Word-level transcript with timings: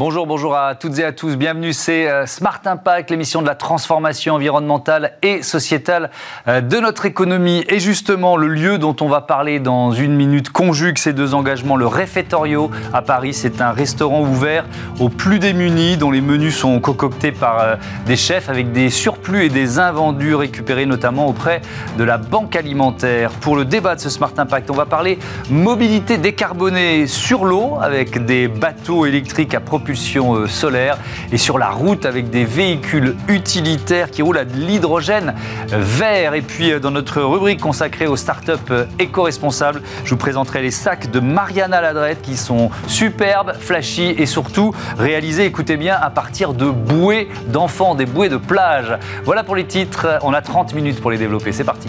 Bonjour, 0.00 0.26
bonjour 0.26 0.56
à 0.56 0.76
toutes 0.76 0.98
et 0.98 1.04
à 1.04 1.12
tous. 1.12 1.36
Bienvenue, 1.36 1.74
c'est 1.74 2.08
euh, 2.08 2.24
Smart 2.24 2.62
Impact, 2.64 3.10
l'émission 3.10 3.42
de 3.42 3.46
la 3.46 3.54
transformation 3.54 4.36
environnementale 4.36 5.12
et 5.20 5.42
sociétale 5.42 6.10
euh, 6.48 6.62
de 6.62 6.78
notre 6.78 7.04
économie. 7.04 7.66
Et 7.68 7.80
justement, 7.80 8.38
le 8.38 8.48
lieu 8.48 8.78
dont 8.78 8.96
on 9.02 9.08
va 9.08 9.20
parler 9.20 9.60
dans 9.60 9.92
une 9.92 10.14
minute 10.14 10.48
conjugue 10.48 10.96
ces 10.96 11.12
deux 11.12 11.34
engagements. 11.34 11.76
Le 11.76 11.86
Réfectorio 11.86 12.70
à 12.94 13.02
Paris, 13.02 13.34
c'est 13.34 13.60
un 13.60 13.72
restaurant 13.72 14.22
ouvert 14.22 14.64
aux 15.00 15.10
plus 15.10 15.38
démunis, 15.38 15.98
dont 15.98 16.10
les 16.10 16.22
menus 16.22 16.56
sont 16.56 16.80
concoctés 16.80 17.30
par 17.30 17.60
euh, 17.60 17.76
des 18.06 18.16
chefs 18.16 18.48
avec 18.48 18.72
des 18.72 18.88
surplus 18.88 19.44
et 19.44 19.48
des 19.50 19.78
invendus 19.78 20.34
récupérés 20.34 20.86
notamment 20.86 21.26
auprès 21.26 21.60
de 21.98 22.04
la 22.04 22.16
Banque 22.16 22.56
alimentaire. 22.56 23.32
Pour 23.32 23.54
le 23.54 23.66
débat 23.66 23.96
de 23.96 24.00
ce 24.00 24.08
Smart 24.08 24.32
Impact, 24.34 24.70
on 24.70 24.76
va 24.76 24.86
parler 24.86 25.18
mobilité 25.50 26.16
décarbonée 26.16 27.06
sur 27.06 27.44
l'eau 27.44 27.76
avec 27.82 28.24
des 28.24 28.48
bateaux 28.48 29.04
électriques 29.04 29.52
à 29.52 29.60
propulsion 29.60 29.89
euh, 29.90 30.46
solaire 30.46 30.98
et 31.32 31.38
sur 31.38 31.58
la 31.58 31.70
route 31.70 32.06
avec 32.06 32.30
des 32.30 32.44
véhicules 32.44 33.16
utilitaires 33.28 34.10
qui 34.10 34.22
roulent 34.22 34.38
à 34.38 34.44
de 34.44 34.54
l'hydrogène 34.54 35.34
vert. 35.68 36.34
Et 36.34 36.42
puis 36.42 36.72
euh, 36.72 36.80
dans 36.80 36.90
notre 36.90 37.22
rubrique 37.22 37.60
consacrée 37.60 38.06
aux 38.06 38.16
startups 38.16 38.52
euh, 38.70 38.84
éco-responsables, 38.98 39.82
je 40.04 40.10
vous 40.10 40.16
présenterai 40.16 40.62
les 40.62 40.70
sacs 40.70 41.10
de 41.10 41.20
Mariana 41.20 41.80
Ladrette 41.80 42.22
qui 42.22 42.36
sont 42.36 42.70
superbes, 42.86 43.52
flashy 43.58 44.14
et 44.18 44.26
surtout 44.26 44.74
réalisés, 44.98 45.44
écoutez 45.44 45.76
bien, 45.76 45.96
à 46.00 46.10
partir 46.10 46.54
de 46.54 46.70
bouées 46.70 47.28
d'enfants, 47.48 47.94
des 47.94 48.06
bouées 48.06 48.28
de 48.28 48.36
plage. 48.36 48.96
Voilà 49.24 49.44
pour 49.44 49.56
les 49.56 49.64
titres, 49.64 50.18
on 50.22 50.32
a 50.32 50.42
30 50.42 50.74
minutes 50.74 51.00
pour 51.00 51.10
les 51.10 51.18
développer, 51.18 51.52
c'est 51.52 51.64
parti. 51.64 51.88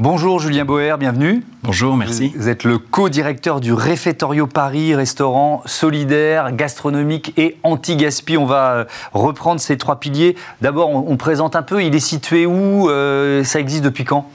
Bonjour 0.00 0.38
Julien 0.38 0.64
Boer, 0.64 0.96
bienvenue. 0.96 1.42
Bonjour, 1.64 1.96
merci. 1.96 2.32
Vous 2.36 2.48
êtes 2.48 2.62
le 2.62 2.78
co-directeur 2.78 3.58
du 3.58 3.72
Réfectorio 3.72 4.46
Paris, 4.46 4.94
restaurant 4.94 5.60
solidaire, 5.66 6.52
gastronomique 6.52 7.32
et 7.36 7.56
anti-gaspi. 7.64 8.36
On 8.36 8.46
va 8.46 8.74
euh, 8.74 8.84
reprendre 9.12 9.60
ces 9.60 9.76
trois 9.76 9.98
piliers. 9.98 10.36
D'abord, 10.60 10.90
on, 10.90 11.16
présente 11.16 11.56
un 11.56 11.62
peu, 11.62 11.82
il 11.82 11.96
est 11.96 11.98
situé 11.98 12.46
où 12.46 12.88
euh, 12.88 13.42
Ça 13.42 13.58
existe 13.58 13.82
depuis 13.82 14.04
quand? 14.04 14.30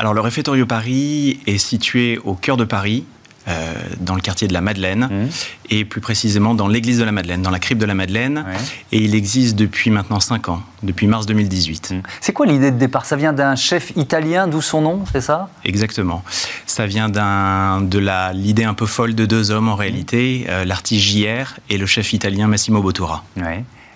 Alors 0.00 0.12
le 0.12 0.20
Réfectorio 0.20 0.66
Paris 0.66 1.38
est 1.46 1.58
situé 1.58 2.18
au 2.24 2.34
cœur 2.34 2.56
de 2.56 2.64
Paris, 2.64 3.04
euh, 3.48 3.74
dans 4.00 4.14
le 4.14 4.20
quartier 4.20 4.48
de 4.48 4.52
la 4.52 4.60
Madeleine, 4.60 5.08
mmh. 5.10 5.28
et 5.70 5.84
plus 5.84 6.00
précisément 6.00 6.54
dans 6.54 6.68
l'église 6.68 6.98
de 6.98 7.04
la 7.04 7.12
Madeleine, 7.12 7.42
dans 7.42 7.50
la 7.50 7.58
crypte 7.58 7.80
de 7.80 7.86
la 7.86 7.94
Madeleine. 7.94 8.44
Et 8.92 8.98
il 8.98 9.14
existe 9.14 9.56
depuis 9.56 9.90
maintenant 9.90 10.20
5 10.20 10.48
ans, 10.48 10.62
depuis 10.82 11.06
mars 11.06 11.26
2018. 11.26 11.90
Mmh. 11.90 12.02
C'est 12.20 12.32
quoi 12.32 12.46
l'idée 12.46 12.70
de 12.70 12.78
départ? 12.78 13.04
Ça 13.04 13.16
vient 13.16 13.32
d'un 13.32 13.54
chef 13.54 13.92
italien, 13.96 14.48
d'où 14.48 14.60
son 14.60 14.80
nom, 14.80 15.04
c'est 15.12 15.20
ça? 15.20 15.48
Exactement. 15.64 16.24
Ça 16.66 16.86
vient 16.86 17.08
de 17.08 18.32
l'idée 18.32 18.64
un 18.64 18.74
peu 18.74 18.86
folle 18.86 19.14
de 19.14 19.26
deux 19.26 19.50
hommes 19.50 19.68
en 19.68 19.76
réalité, 19.76 20.46
euh, 20.48 20.64
l'artiste 20.64 21.04
JR 21.04 21.54
et 21.70 21.78
le 21.78 21.86
chef 21.86 22.12
italien 22.12 22.48
Massimo 22.48 22.82
Bottura. 22.82 23.24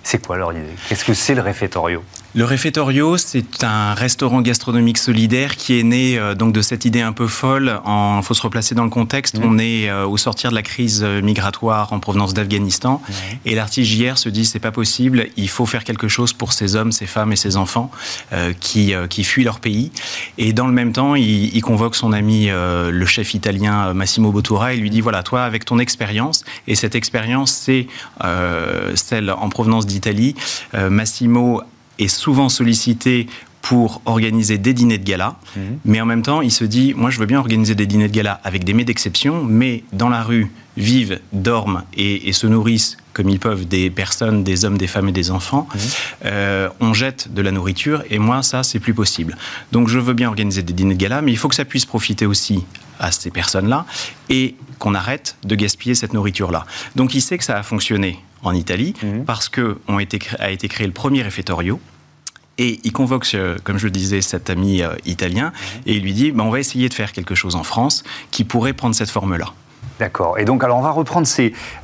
C'est 0.02 0.24
quoi 0.24 0.36
leur 0.36 0.52
idée? 0.52 0.62
Qu'est-ce 0.88 1.04
que 1.04 1.14
c'est 1.14 1.34
le 1.34 1.42
réfectorio? 1.42 2.02
Le 2.32 2.44
Refettorio, 2.44 3.16
c'est 3.16 3.64
un 3.64 3.92
restaurant 3.92 4.40
gastronomique 4.40 4.98
solidaire 4.98 5.56
qui 5.56 5.80
est 5.80 5.82
né 5.82 6.16
euh, 6.16 6.36
donc 6.36 6.52
de 6.52 6.62
cette 6.62 6.84
idée 6.84 7.00
un 7.00 7.12
peu 7.12 7.26
folle. 7.26 7.80
Il 7.84 8.22
faut 8.22 8.34
se 8.34 8.42
replacer 8.42 8.76
dans 8.76 8.84
le 8.84 8.90
contexte. 8.90 9.40
Mmh. 9.40 9.44
On 9.44 9.58
est 9.58 9.90
euh, 9.90 10.06
au 10.06 10.16
sortir 10.16 10.50
de 10.50 10.54
la 10.54 10.62
crise 10.62 11.02
euh, 11.02 11.22
migratoire 11.22 11.92
en 11.92 11.98
provenance 11.98 12.32
d'Afghanistan, 12.32 13.02
et 13.44 13.56
l'artiste 13.56 13.90
JR 13.90 14.16
se 14.16 14.28
dit 14.28 14.44
c'est 14.44 14.60
pas 14.60 14.70
possible. 14.70 15.26
Il 15.36 15.48
faut 15.48 15.66
faire 15.66 15.82
quelque 15.82 16.06
chose 16.06 16.32
pour 16.32 16.52
ces 16.52 16.76
hommes, 16.76 16.92
ces 16.92 17.06
femmes 17.06 17.32
et 17.32 17.36
ces 17.36 17.56
enfants 17.56 17.90
qui 18.60 18.94
qui 19.08 19.24
fuient 19.24 19.44
leur 19.44 19.60
pays. 19.60 19.90
Et 20.38 20.52
dans 20.52 20.66
le 20.66 20.72
même 20.72 20.92
temps, 20.92 21.14
il, 21.14 21.54
il 21.54 21.62
convoque 21.62 21.96
son 21.96 22.12
ami 22.12 22.48
le 22.48 23.06
chef 23.06 23.34
italien 23.34 23.92
Massimo 23.92 24.30
Bottura 24.30 24.72
et 24.74 24.76
lui 24.76 24.90
dit 24.90 25.00
voilà 25.00 25.22
toi 25.22 25.42
avec 25.42 25.64
ton 25.64 25.78
expérience 25.78 26.44
et 26.66 26.74
cette 26.74 26.94
expérience 26.94 27.52
c'est 27.52 27.86
celle 28.94 29.30
en 29.30 29.48
provenance 29.48 29.86
d'Italie. 29.86 30.34
Massimo 30.74 31.62
est 32.00 32.08
souvent 32.08 32.48
sollicité 32.48 33.26
pour 33.62 34.00
organiser 34.06 34.58
des 34.58 34.72
dîners 34.72 34.98
de 34.98 35.04
gala, 35.04 35.36
mhm. 35.56 35.78
mais 35.84 36.00
en 36.00 36.06
même 36.06 36.22
temps, 36.22 36.40
il 36.40 36.50
se 36.50 36.64
dit, 36.64 36.94
moi 36.94 37.10
je 37.10 37.18
veux 37.18 37.26
bien 37.26 37.38
organiser 37.38 37.74
des 37.74 37.86
dîners 37.86 38.08
de 38.08 38.14
gala 38.14 38.40
avec 38.42 38.64
des 38.64 38.72
mets 38.72 38.84
d'exception, 38.84 39.44
mais 39.44 39.84
dans 39.92 40.08
la 40.08 40.22
rue 40.22 40.50
vivent, 40.76 41.20
dorment 41.32 41.82
et, 41.94 42.32
se 42.32 42.46
nourrissent 42.46 42.96
comme 43.12 43.28
ils 43.28 43.40
peuvent 43.40 43.66
des 43.66 43.90
personnes, 43.90 44.44
des 44.44 44.64
hommes, 44.64 44.78
des 44.78 44.86
femmes 44.86 45.08
et 45.08 45.12
des 45.12 45.30
enfants, 45.30 45.68
mhm. 45.74 45.80
euh, 46.26 46.68
on 46.80 46.94
jette 46.94 47.34
de 47.34 47.42
la 47.42 47.50
nourriture 47.50 48.02
et 48.08 48.18
moi 48.18 48.42
ça 48.42 48.62
c'est 48.62 48.78
plus 48.78 48.94
possible. 48.94 49.36
Donc 49.72 49.88
je 49.88 49.98
veux 49.98 50.14
bien 50.14 50.28
organiser 50.28 50.62
des 50.62 50.72
dîners 50.72 50.94
de 50.94 51.00
gala, 51.00 51.20
mais 51.20 51.32
il 51.32 51.36
faut 51.36 51.48
que 51.48 51.54
ça 51.54 51.64
puisse 51.64 51.84
profiter 51.84 52.24
aussi 52.24 52.64
à 52.98 53.12
ces 53.12 53.30
personnes-là 53.30 53.84
et 54.28 54.54
qu'on 54.78 54.94
arrête 54.94 55.36
de 55.44 55.54
gaspiller 55.54 55.94
cette 55.94 56.14
nourriture-là. 56.14 56.66
Donc 56.96 57.14
il 57.14 57.20
sait 57.20 57.36
que 57.36 57.44
ça 57.44 57.58
a 57.58 57.62
fonctionné 57.62 58.20
en 58.42 58.54
Italie 58.54 58.94
mhm. 59.02 59.24
parce 59.24 59.48
que 59.48 59.78
on 59.88 59.98
été, 59.98 60.18
a 60.38 60.50
été 60.50 60.68
créé 60.68 60.86
le 60.86 60.92
premier 60.92 61.22
réfectorio. 61.22 61.80
Et 62.58 62.78
il 62.84 62.92
convoque, 62.92 63.26
comme 63.64 63.78
je 63.78 63.86
le 63.86 63.90
disais, 63.90 64.20
cet 64.20 64.50
ami 64.50 64.82
euh, 64.82 64.94
italien 65.06 65.46
mhm. 65.46 65.82
et 65.86 65.96
il 65.96 66.02
lui 66.02 66.12
dit 66.12 66.30
bah, 66.30 66.44
on 66.44 66.50
va 66.50 66.60
essayer 66.60 66.88
de 66.88 66.94
faire 66.94 67.12
quelque 67.12 67.34
chose 67.34 67.56
en 67.56 67.62
France 67.62 68.02
qui 68.30 68.44
pourrait 68.44 68.74
prendre 68.74 68.94
cette 68.94 69.10
forme-là. 69.10 69.52
D'accord. 70.00 70.38
Et 70.38 70.46
donc, 70.46 70.64
alors, 70.64 70.78
on 70.78 70.82
va 70.82 70.90
reprendre 70.90 71.28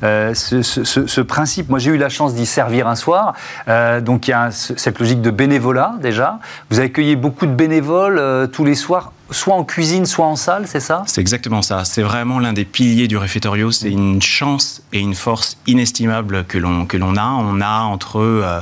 euh, 0.03 0.33
ce, 0.33 1.21
principe. 1.21 1.69
Moi, 1.69 1.77
j'ai 1.77 1.91
eu 1.91 1.97
la 1.97 2.09
chance 2.09 2.33
d'y 2.33 2.47
servir 2.47 2.87
un 2.87 2.95
soir. 2.95 3.35
Euh, 3.67 4.01
donc, 4.01 4.27
il 4.27 4.31
y 4.31 4.33
a 4.33 4.49
cette 4.51 4.99
logique 4.99 5.21
de 5.21 5.29
bénévolat, 5.29 5.93
déjà. 6.01 6.39
Vous 6.71 6.79
accueillez 6.79 7.15
beaucoup 7.15 7.45
de 7.45 7.53
bénévoles 7.53 8.49
tous 8.51 8.65
les 8.65 8.75
soirs 8.75 9.13
soit 9.31 9.55
en 9.55 9.63
cuisine, 9.63 10.05
soit 10.05 10.25
en 10.25 10.35
salle, 10.35 10.67
c'est 10.67 10.79
ça? 10.79 11.03
C'est 11.05 11.21
exactement 11.21 11.61
ça. 11.61 11.83
C'est 11.85 12.01
vraiment 12.01 12.39
l'un 12.39 12.53
des 12.53 12.65
piliers 12.65 13.07
du 13.07 13.17
réfectorio. 13.17 13.71
C'est 13.71 13.91
une 13.91 14.21
chance 14.21 14.81
et 14.93 14.99
une 14.99 15.15
force 15.15 15.57
inestimable 15.67 16.45
que 16.45 16.57
l'on 16.57 17.17
a. 17.17 17.29
On 17.39 17.61
a 17.61 17.81
entre 17.81 18.19
euh, 18.19 18.61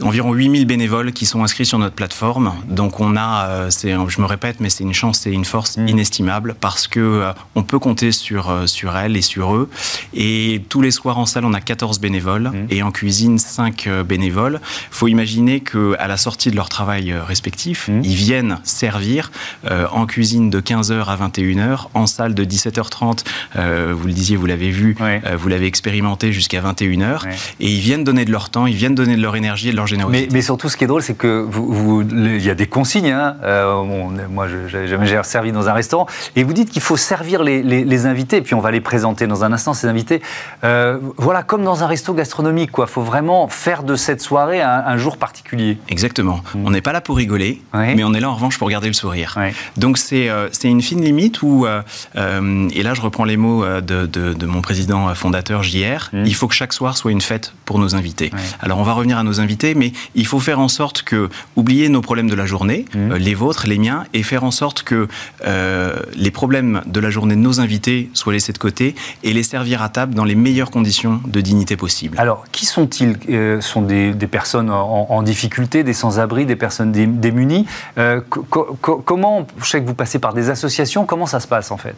environ 0.00 0.32
8000 0.32 0.66
bénévoles 0.66 1.12
qui 1.12 1.26
sont 1.26 1.42
inscrits 1.42 1.66
sur 1.66 1.78
notre 1.78 1.94
plateforme. 1.94 2.54
Donc 2.68 3.00
on 3.00 3.16
a, 3.16 3.46
euh, 3.46 3.70
je 3.70 4.20
me 4.20 4.26
répète, 4.26 4.56
mais 4.60 4.70
c'est 4.70 4.84
une 4.84 4.94
chance 4.94 5.26
et 5.26 5.30
une 5.30 5.44
force 5.44 5.76
mm. 5.76 5.88
inestimable 5.88 6.54
parce 6.58 6.88
que 6.88 7.00
euh, 7.00 7.32
on 7.54 7.62
peut 7.62 7.78
compter 7.78 8.12
sur, 8.12 8.50
euh, 8.50 8.66
sur 8.66 8.96
elles 8.96 9.16
et 9.16 9.22
sur 9.22 9.54
eux. 9.54 9.68
Et 10.14 10.62
tous 10.68 10.80
les 10.80 10.90
soirs 10.90 11.18
en 11.18 11.26
salle, 11.26 11.44
on 11.44 11.52
a 11.52 11.60
14 11.60 12.00
bénévoles 12.00 12.50
mm. 12.50 12.66
et 12.70 12.82
en 12.82 12.90
cuisine, 12.90 13.38
5 13.38 13.88
bénévoles. 14.06 14.60
Il 14.62 14.94
faut 14.94 15.08
imaginer 15.08 15.60
qu'à 15.60 16.06
la 16.06 16.16
sortie 16.16 16.50
de 16.50 16.56
leur 16.56 16.68
travail 16.68 17.12
respectif, 17.12 17.88
mm. 17.88 18.00
ils 18.04 18.14
viennent 18.14 18.58
servir 18.64 19.30
en 19.92 20.06
cuisine 20.06 20.50
de 20.50 20.60
15h 20.60 21.04
à 21.04 21.16
21h, 21.16 21.88
en 21.94 22.06
salle 22.06 22.34
de 22.34 22.44
17h30, 22.44 23.24
vous 23.92 24.06
le 24.06 24.12
disiez, 24.12 24.36
vous 24.36 24.46
l'avez 24.46 24.70
vu, 24.70 24.96
vous 25.38 25.48
l'avez 25.48 25.66
expérimenté 25.66 26.32
jusqu'à 26.32 26.60
21h, 26.60 27.28
et 27.60 27.72
ils 27.72 27.80
viennent 27.80 28.04
donner 28.04 28.24
de 28.24 28.32
leur 28.32 28.50
temps, 28.50 28.66
ils 28.66 28.76
viennent 28.76 28.94
donner 28.94 29.16
de 29.16 29.22
leur 29.22 29.36
énergie 29.36 29.68
et 29.68 29.72
de 29.72 29.76
leur 29.76 29.81
mais, 30.08 30.42
surtout, 30.42 30.68
ce 30.68 30.76
qui 30.76 30.84
est 30.84 30.86
drôle, 30.86 31.02
c'est 31.02 31.16
que 31.16 31.46
vous, 31.48 32.02
il 32.02 32.44
y 32.44 32.50
a 32.50 32.54
des 32.54 32.66
consignes. 32.66 33.10
Hein. 33.10 33.36
Euh, 33.42 33.82
moi, 34.30 34.46
j'ai 34.48 34.86
jamais 34.86 35.22
servi 35.22 35.52
dans 35.52 35.68
un 35.68 35.72
restaurant. 35.72 36.06
Et 36.36 36.44
vous 36.44 36.52
dites 36.52 36.70
qu'il 36.70 36.82
faut 36.82 36.96
servir 36.96 37.42
les, 37.42 38.06
invités, 38.06 38.38
et 38.38 38.42
puis 38.42 38.54
on 38.54 38.60
va 38.60 38.70
les 38.70 38.80
présenter 38.80 39.26
dans 39.26 39.44
un 39.44 39.52
instant, 39.52 39.74
ces 39.74 39.86
invités. 39.86 40.22
Euh, 40.64 40.98
voilà, 41.16 41.42
comme 41.42 41.62
dans 41.62 41.82
un 41.82 41.86
resto 41.86 42.14
gastronomique, 42.14 42.72
quoi. 42.72 42.86
Il 42.88 42.92
faut 42.92 43.02
vraiment 43.02 43.48
faire 43.48 43.82
de 43.82 43.96
cette 43.96 44.20
soirée 44.20 44.60
un, 44.60 44.96
jour 44.96 45.16
particulier. 45.16 45.78
Exactement. 45.88 46.40
Mm. 46.54 46.66
On 46.66 46.70
n'est 46.70 46.80
pas 46.80 46.92
là 46.92 47.00
pour 47.00 47.16
rigoler, 47.16 47.62
mais 47.72 48.04
on 48.04 48.14
est 48.14 48.20
là 48.20 48.30
en 48.30 48.34
revanche 48.34 48.58
pour 48.58 48.68
garder 48.68 48.88
le 48.88 48.94
sourire. 48.94 49.38
Donc 49.76 49.98
c'est 49.98 50.28
euh, 50.28 50.48
c'est 50.52 50.68
une 50.68 50.82
fine 50.82 51.02
limite 51.02 51.42
où, 51.42 51.66
et 51.66 52.82
là 52.82 52.94
je 52.94 53.00
reprends 53.00 53.24
les 53.24 53.36
mots 53.36 53.64
de, 53.80 54.06
de, 54.06 54.46
mon 54.46 54.60
président 54.60 55.14
fondateur 55.14 55.62
JR, 55.62 56.10
mm. 56.12 56.24
il 56.26 56.34
faut 56.34 56.48
que 56.48 56.54
chaque 56.54 56.72
soir 56.72 56.96
soit 56.96 57.10
une 57.10 57.20
fête 57.20 57.54
pour 57.64 57.78
nos 57.78 57.94
invités. 57.94 58.30
Alors 58.60 58.78
on 58.78 58.82
va 58.82 58.92
revenir 58.92 59.18
à 59.18 59.22
nos 59.22 59.40
invités 59.40 59.71
mais 59.74 59.92
il 60.14 60.26
faut 60.26 60.40
faire 60.40 60.60
en 60.60 60.68
sorte 60.68 61.02
que, 61.02 61.28
oublier 61.56 61.88
nos 61.88 62.00
problèmes 62.00 62.28
de 62.28 62.34
la 62.34 62.46
journée, 62.46 62.84
mmh. 62.94 63.12
euh, 63.12 63.18
les 63.18 63.34
vôtres, 63.34 63.66
les 63.66 63.78
miens, 63.78 64.04
et 64.12 64.22
faire 64.22 64.44
en 64.44 64.50
sorte 64.50 64.82
que 64.82 65.08
euh, 65.44 65.96
les 66.14 66.30
problèmes 66.30 66.82
de 66.86 67.00
la 67.00 67.10
journée 67.10 67.34
de 67.34 67.40
nos 67.40 67.60
invités 67.60 68.10
soient 68.14 68.32
laissés 68.32 68.52
de 68.52 68.58
côté 68.58 68.94
et 69.22 69.32
les 69.32 69.42
servir 69.42 69.82
à 69.82 69.88
table 69.88 70.14
dans 70.14 70.24
les 70.24 70.34
meilleures 70.34 70.70
conditions 70.70 71.20
de 71.26 71.40
dignité 71.40 71.76
possible. 71.76 72.18
Alors, 72.18 72.44
qui 72.52 72.66
sont-ils? 72.66 73.16
Euh, 73.28 73.60
Sont 73.60 73.82
des, 73.82 74.12
personnes 74.30 74.70
en, 74.70 75.22
difficulté, 75.22 75.84
des 75.84 75.92
sans-abri, 75.92 76.46
des 76.46 76.56
personnes 76.56 76.92
démunies? 76.92 77.66
Comment, 78.28 79.46
je 79.62 79.68
sais 79.68 79.80
que 79.80 79.86
vous 79.86 79.94
passez 79.94 80.18
par 80.18 80.34
des 80.34 80.50
associations, 80.50 81.06
comment 81.06 81.26
ça 81.26 81.40
se 81.40 81.46
passe 81.46 81.70
en 81.70 81.76
fait? 81.76 81.96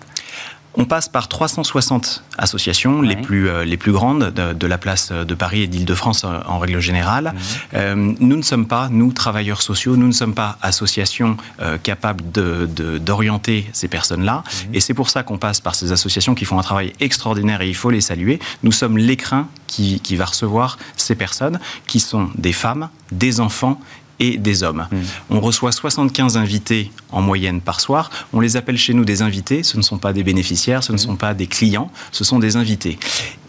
On 0.76 0.84
passe 0.84 1.08
par 1.08 1.28
360 1.28 2.24
associations, 2.38 3.00
les, 3.00 3.16
plus, 3.16 3.48
euh, 3.48 3.64
les 3.64 3.76
plus 3.76 3.92
grandes 3.92 4.30
de, 4.30 4.66
la 4.66 4.78
place 4.78 5.12
de 5.12 5.34
Paris 5.34 5.62
et 5.62 5.66
d'Île-de-France 5.66 6.24
euh, 6.24 6.40
en, 6.46 6.58
règle 6.58 6.80
générale. 6.80 7.34
Euh, 7.74 7.94
nous 7.94 8.36
ne 8.36 8.42
sommes 8.42 8.66
pas, 8.66 8.88
nous, 8.90 9.12
travailleurs 9.12 9.62
sociaux, 9.62 9.96
nous 9.96 10.06
ne 10.06 10.12
sommes 10.12 10.34
pas 10.34 10.58
associations 10.62 11.36
capables 11.82 12.22
d'orienter 12.32 13.62
de, 13.62 13.66
ces 13.72 13.88
personnes-là. 13.88 14.42
Et 14.72 14.80
c'est 14.80 14.94
pour 14.94 15.10
ça 15.10 15.22
qu'on 15.22 15.38
passe 15.38 15.60
par 15.60 15.74
ces 15.74 15.92
associations 15.92 16.34
qui 16.34 16.44
font 16.44 16.58
un 16.58 16.62
travail 16.62 16.92
extraordinaire 17.00 17.60
et 17.62 17.68
il 17.68 17.76
faut 17.76 17.90
les 17.90 18.00
saluer. 18.00 18.38
Nous 18.62 18.72
sommes 18.72 18.98
l'écrin 18.98 19.48
qui, 19.66 20.00
qui 20.00 20.16
va 20.16 20.26
recevoir 20.26 20.78
ces 20.96 21.14
personnes 21.14 21.58
qui 21.86 22.00
sont 22.00 22.30
des 22.36 22.52
femmes, 22.52 22.88
des 23.12 23.40
enfants 23.40 23.80
et 24.20 24.36
des 24.36 24.62
hommes. 24.62 24.86
Mmh. 24.90 24.96
On 25.30 25.40
reçoit 25.40 25.72
75 25.72 26.36
invités 26.36 26.90
en 27.10 27.20
moyenne 27.20 27.60
par 27.60 27.80
soir. 27.80 28.10
On 28.32 28.40
les 28.40 28.56
appelle 28.56 28.78
chez 28.78 28.94
nous 28.94 29.04
des 29.04 29.22
invités. 29.22 29.62
Ce 29.62 29.76
ne 29.76 29.82
sont 29.82 29.98
pas 29.98 30.12
des 30.12 30.22
bénéficiaires, 30.22 30.82
ce 30.82 30.92
ne 30.92 30.96
mmh. 30.96 30.98
sont 30.98 31.16
pas 31.16 31.34
des 31.34 31.46
clients, 31.46 31.90
ce 32.12 32.24
sont 32.24 32.38
des 32.38 32.56
invités. 32.56 32.98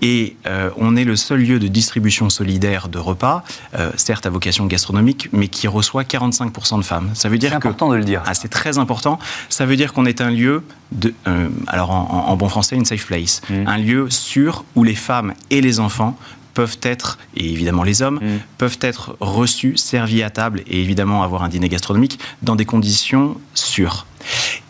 Et 0.01 0.35
euh, 0.45 0.69
on 0.77 0.95
est 0.95 1.03
le 1.03 1.15
seul 1.15 1.39
lieu 1.39 1.59
de 1.59 1.67
distribution 1.67 2.29
solidaire 2.29 2.89
de 2.89 2.99
repas, 2.99 3.43
euh, 3.75 3.91
certes 3.95 4.25
à 4.25 4.29
vocation 4.29 4.65
gastronomique, 4.65 5.29
mais 5.31 5.47
qui 5.47 5.67
reçoit 5.67 6.03
45% 6.03 6.77
de 6.77 6.83
femmes. 6.83 7.11
Ça 7.13 7.29
veut 7.29 7.37
dire 7.37 7.51
c'est 7.51 7.55
important 7.55 7.89
de 7.89 7.95
le 7.95 8.03
dire. 8.03 8.21
Ah, 8.25 8.33
c'est 8.33 8.49
très 8.49 8.77
important. 8.77 9.19
Ça 9.49 9.65
veut 9.65 9.75
dire 9.75 9.93
qu'on 9.93 10.05
est 10.05 10.21
un 10.21 10.31
lieu 10.31 10.63
de, 10.91 11.13
euh, 11.27 11.49
alors 11.67 11.91
en, 11.91 12.35
bon 12.35 12.49
français, 12.49 12.75
une 12.75 12.85
safe 12.85 13.05
place, 13.05 13.41
mmh. 13.49 13.53
un 13.67 13.77
lieu 13.77 14.09
sûr 14.09 14.63
où 14.75 14.83
les 14.83 14.95
femmes 14.95 15.33
et 15.49 15.61
les 15.61 15.79
enfants 15.79 16.17
peuvent 16.55 16.79
être, 16.81 17.19
et 17.35 17.51
évidemment 17.51 17.83
les 17.83 18.01
hommes, 18.01 18.15
mm. 18.15 18.39
peuvent 18.57 18.79
être 18.81 19.15
reçus, 19.19 19.77
servis 19.77 20.23
à 20.23 20.31
table 20.31 20.63
et 20.65 20.81
évidemment 20.81 21.21
avoir 21.21 21.43
un 21.43 21.49
dîner 21.49 21.69
gastronomique 21.69 22.17
dans 22.41 22.55
des 22.55 22.65
conditions 22.65 23.37
sûres. 23.53 24.07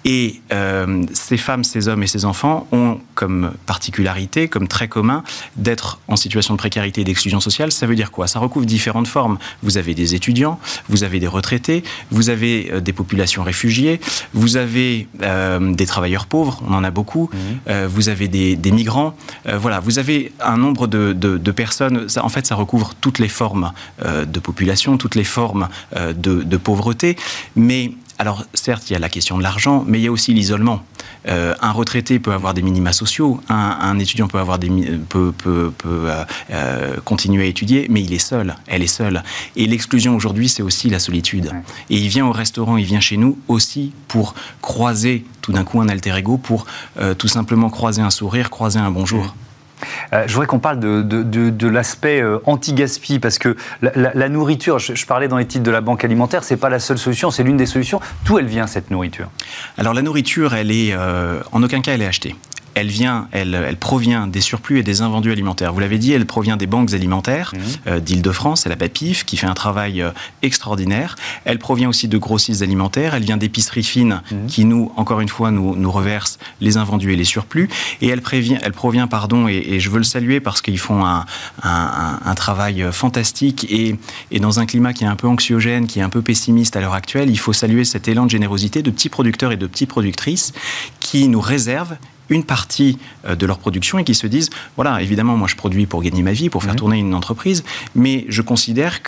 Et 0.05 0.41
euh, 0.53 1.03
ces 1.13 1.35
femmes, 1.35 1.63
ces 1.63 1.87
hommes 1.87 2.03
et 2.03 2.07
ces 2.07 2.25
enfants 2.25 2.67
ont 2.71 2.99
comme 3.15 3.53
particularité, 3.65 4.47
comme 4.47 4.67
très 4.67 4.87
commun, 4.87 5.23
d'être 5.55 5.99
en 6.07 6.15
situation 6.15 6.53
de 6.53 6.59
précarité 6.59 7.01
et 7.01 7.03
d'exclusion 7.03 7.39
sociale. 7.39 7.71
Ça 7.71 7.87
veut 7.87 7.95
dire 7.95 8.11
quoi? 8.11 8.27
Ça 8.27 8.37
recouvre 8.37 8.67
différentes 8.67 9.07
formes. 9.07 9.39
Vous 9.63 9.79
avez 9.79 9.95
des 9.95 10.13
étudiants, 10.13 10.59
vous 10.89 11.03
avez 11.03 11.19
des 11.19 11.27
retraités, 11.27 11.83
vous 12.11 12.29
avez 12.29 12.69
euh, 12.71 12.81
des 12.81 12.93
populations 12.93 13.41
réfugiées, 13.41 13.99
vous 14.33 14.57
avez 14.57 15.07
euh, 15.23 15.73
des 15.73 15.87
travailleurs 15.87 16.27
pauvres, 16.27 16.61
on 16.67 16.73
en 16.75 16.83
a 16.83 16.91
beaucoup, 16.91 17.31
mmh. 17.33 17.85
vous 17.87 18.09
avez 18.09 18.27
des, 18.27 18.71
migrants. 18.71 19.15
voilà, 19.45 19.79
vous 19.79 19.99
avez 19.99 20.33
un 20.39 20.57
nombre 20.57 20.87
de, 20.87 21.13
de, 21.13 21.51
personnes. 21.51 22.09
Ça, 22.09 22.23
en 22.23 22.29
fait, 22.29 22.45
ça 22.45 22.55
recouvre 22.55 22.93
toutes 22.99 23.19
les 23.19 23.29
formes 23.29 23.71
de 24.03 24.39
population, 24.39 24.97
toutes 24.97 25.15
les 25.15 25.23
formes 25.23 25.69
de, 25.95 26.13
de 26.43 26.57
pauvreté. 26.57 27.15
Mais 27.55 27.91
alors 28.17 28.45
certes, 28.53 28.89
il 28.89 28.93
y 28.93 28.95
a 28.95 28.99
la 28.99 29.09
question 29.09 29.37
de 29.37 29.43
l'argent, 29.43 29.83
mais 29.87 29.99
il 29.99 30.03
y 30.03 30.07
a 30.07 30.11
aussi 30.11 30.33
l'isolement. 30.33 30.83
Euh, 31.27 31.53
un 31.61 31.71
retraité 31.71 32.19
peut 32.19 32.31
avoir 32.31 32.53
des 32.53 32.61
minima 32.61 32.93
sociaux, 32.93 33.41
un, 33.49 33.99
étudiant 33.99 34.27
peut, 34.27 34.37
avoir 34.37 34.59
des, 34.59 34.69
peut, 35.09 35.33
peut, 35.37 35.71
euh, 35.85 36.23
euh, 36.51 36.95
continuer 37.03 37.43
à 37.43 37.47
étudier, 37.47 37.87
mais 37.89 38.01
il 38.01 38.13
est 38.13 38.19
seul, 38.19 38.55
elle 38.67 38.83
est 38.83 38.87
seule. 38.87 39.23
Et 39.55 39.65
l'exclusion 39.65 40.15
aujourd'hui, 40.15 40.47
c'est 40.47 40.63
aussi 40.63 40.89
la 40.89 40.99
solitude. 40.99 41.51
Et 41.89 41.97
il 41.97 42.07
vient 42.07 42.25
au 42.25 42.31
restaurant, 42.31 42.77
il 42.77 42.85
vient 42.85 42.99
chez 42.99 43.17
nous 43.17 43.37
aussi 43.47 43.91
pour 44.07 44.35
croiser 44.61 45.25
tout 45.41 45.51
d'un 45.51 45.63
coup 45.63 45.81
un 45.81 45.89
alter 45.89 46.15
ego, 46.15 46.37
pour 46.37 46.65
tout 47.17 47.27
simplement 47.27 47.69
croiser 47.69 48.01
un 48.01 48.09
sourire, 48.09 48.49
croiser 48.49 48.79
un 48.79 48.91
bonjour. 48.91 49.35
Euh, 50.13 50.23
je 50.27 50.33
voudrais 50.33 50.47
qu'on 50.47 50.59
parle 50.59 50.79
de, 50.79 51.01
de, 51.01 51.67
l'aspect 51.67 52.21
euh, 52.21 52.39
anti-gaspi, 52.45 53.19
parce 53.19 53.37
que 53.37 53.55
la, 53.81 54.29
nourriture, 54.29 54.79
je, 54.79 55.05
parlais 55.05 55.27
dans 55.27 55.37
les 55.37 55.45
titres 55.45 55.63
de 55.63 55.71
la 55.71 55.81
banque 55.81 56.03
alimentaire, 56.03 56.43
c'est 56.43 56.57
pas 56.57 56.69
la 56.69 56.79
seule 56.79 56.97
solution, 56.97 57.31
c'est 57.31 57.43
l'une 57.43 57.57
des 57.57 57.65
solutions. 57.65 57.99
D'où 58.25 58.37
elle 58.37 58.45
vient 58.45 58.67
cette 58.67 58.91
nourriture? 58.91 59.27
Alors 59.77 59.93
la 59.93 60.01
nourriture, 60.01 60.53
elle 60.53 60.71
est, 60.71 60.93
euh, 60.93 61.39
en 61.51 61.63
aucun 61.63 61.81
cas, 61.81 61.93
elle 61.93 62.01
est 62.01 62.07
achetée 62.07 62.35
elle 62.75 62.87
vient, 62.87 63.27
elle, 63.31 63.55
elle, 63.55 63.77
provient 63.77 64.27
des 64.27 64.41
surplus 64.41 64.79
et 64.79 64.83
des 64.83 65.01
invendus 65.01 65.31
alimentaires. 65.31 65.73
Vous 65.73 65.79
l'avez 65.79 65.97
dit, 65.97 66.11
elle 66.11 66.25
provient 66.25 66.57
des 66.57 66.67
banques 66.67 66.93
alimentaires 66.93 67.53
mmh. 67.53 67.59
euh, 67.87 67.99
d'Île-de-France, 68.01 68.61
c'est 68.61 68.69
la 68.69 68.75
BAPIF 68.75 69.23
qui 69.23 69.37
fait 69.37 69.47
un 69.47 69.53
travail 69.53 70.01
euh, 70.01 70.11
extraordinaire. 70.41 71.15
Elle 71.45 71.57
provient 71.57 71.87
aussi 71.87 72.09
de 72.09 72.17
grossistes 72.17 72.61
alimentaires, 72.61 73.15
elle 73.15 73.23
vient 73.23 73.37
d'épiceries 73.37 73.83
fines 73.83 74.21
mmh. 74.29 74.45
qui 74.47 74.65
nous, 74.65 74.91
encore 74.97 75.21
une 75.21 75.29
fois, 75.29 75.51
nous, 75.51 75.75
nous 75.75 75.91
reversent 75.91 76.37
les 76.59 76.75
invendus 76.75 77.13
et 77.13 77.15
les 77.15 77.23
surplus. 77.23 77.69
Et 78.01 78.07
elle, 78.09 78.21
prévient, 78.21 78.57
elle 78.61 78.73
provient, 78.73 79.07
pardon, 79.07 79.47
et, 79.47 79.79
je 79.79 79.89
veux 79.89 79.97
le 79.97 80.03
saluer 80.03 80.39
parce 80.39 80.61
qu'ils 80.61 80.79
font 80.79 81.05
un, 81.05 81.25
un, 81.63 82.19
un, 82.23 82.35
travail 82.35 82.83
euh, 82.83 82.91
fantastique 82.91 83.65
et, 83.69 83.95
et 84.31 84.39
dans 84.39 84.59
un 84.59 84.65
climat 84.65 84.93
qui 84.93 85.05
est 85.05 85.07
un 85.07 85.15
peu 85.15 85.27
anxiogène, 85.27 85.87
qui 85.87 85.99
est 85.99 86.03
un 86.03 86.09
peu 86.09 86.21
pessimiste 86.21 86.75
à 86.75 86.81
l'heure 86.81 86.93
actuelle, 86.93 87.29
il 87.29 87.39
faut 87.39 87.53
saluer 87.53 87.85
cet 87.85 88.09
élan 88.09 88.25
de 88.25 88.31
générosité 88.31 88.81
de 88.81 88.91
petits 88.91 89.09
producteurs 89.09 89.53
et 89.53 89.57
de 89.57 89.67
petites 89.67 89.89
productrices 89.89 90.51
qui 90.99 91.29
nous 91.29 91.41
réservent 91.41 91.95
une 92.29 92.43
partie 92.43 92.97
euh, 93.25 93.35
de 93.35 93.45
leur 93.45 93.59
production 93.59 93.97
et 93.97 94.03
qui 94.03 94.15
se 94.15 94.27
disent, 94.27 94.49
voilà, 94.75 95.01
évidemment, 95.01 95.37
moi 95.37 95.47
je 95.47 95.55
produis 95.55 95.85
pour 95.85 96.01
gagner 96.01 96.23
ma 96.23 96.33
vie, 96.33 96.49
pour 96.49 96.63
faire 96.63 96.75
tourner 96.75 96.97
une 96.97 97.13
entreprise, 97.13 97.63
mais 97.95 98.25
je 98.29 98.41
considère 98.41 99.03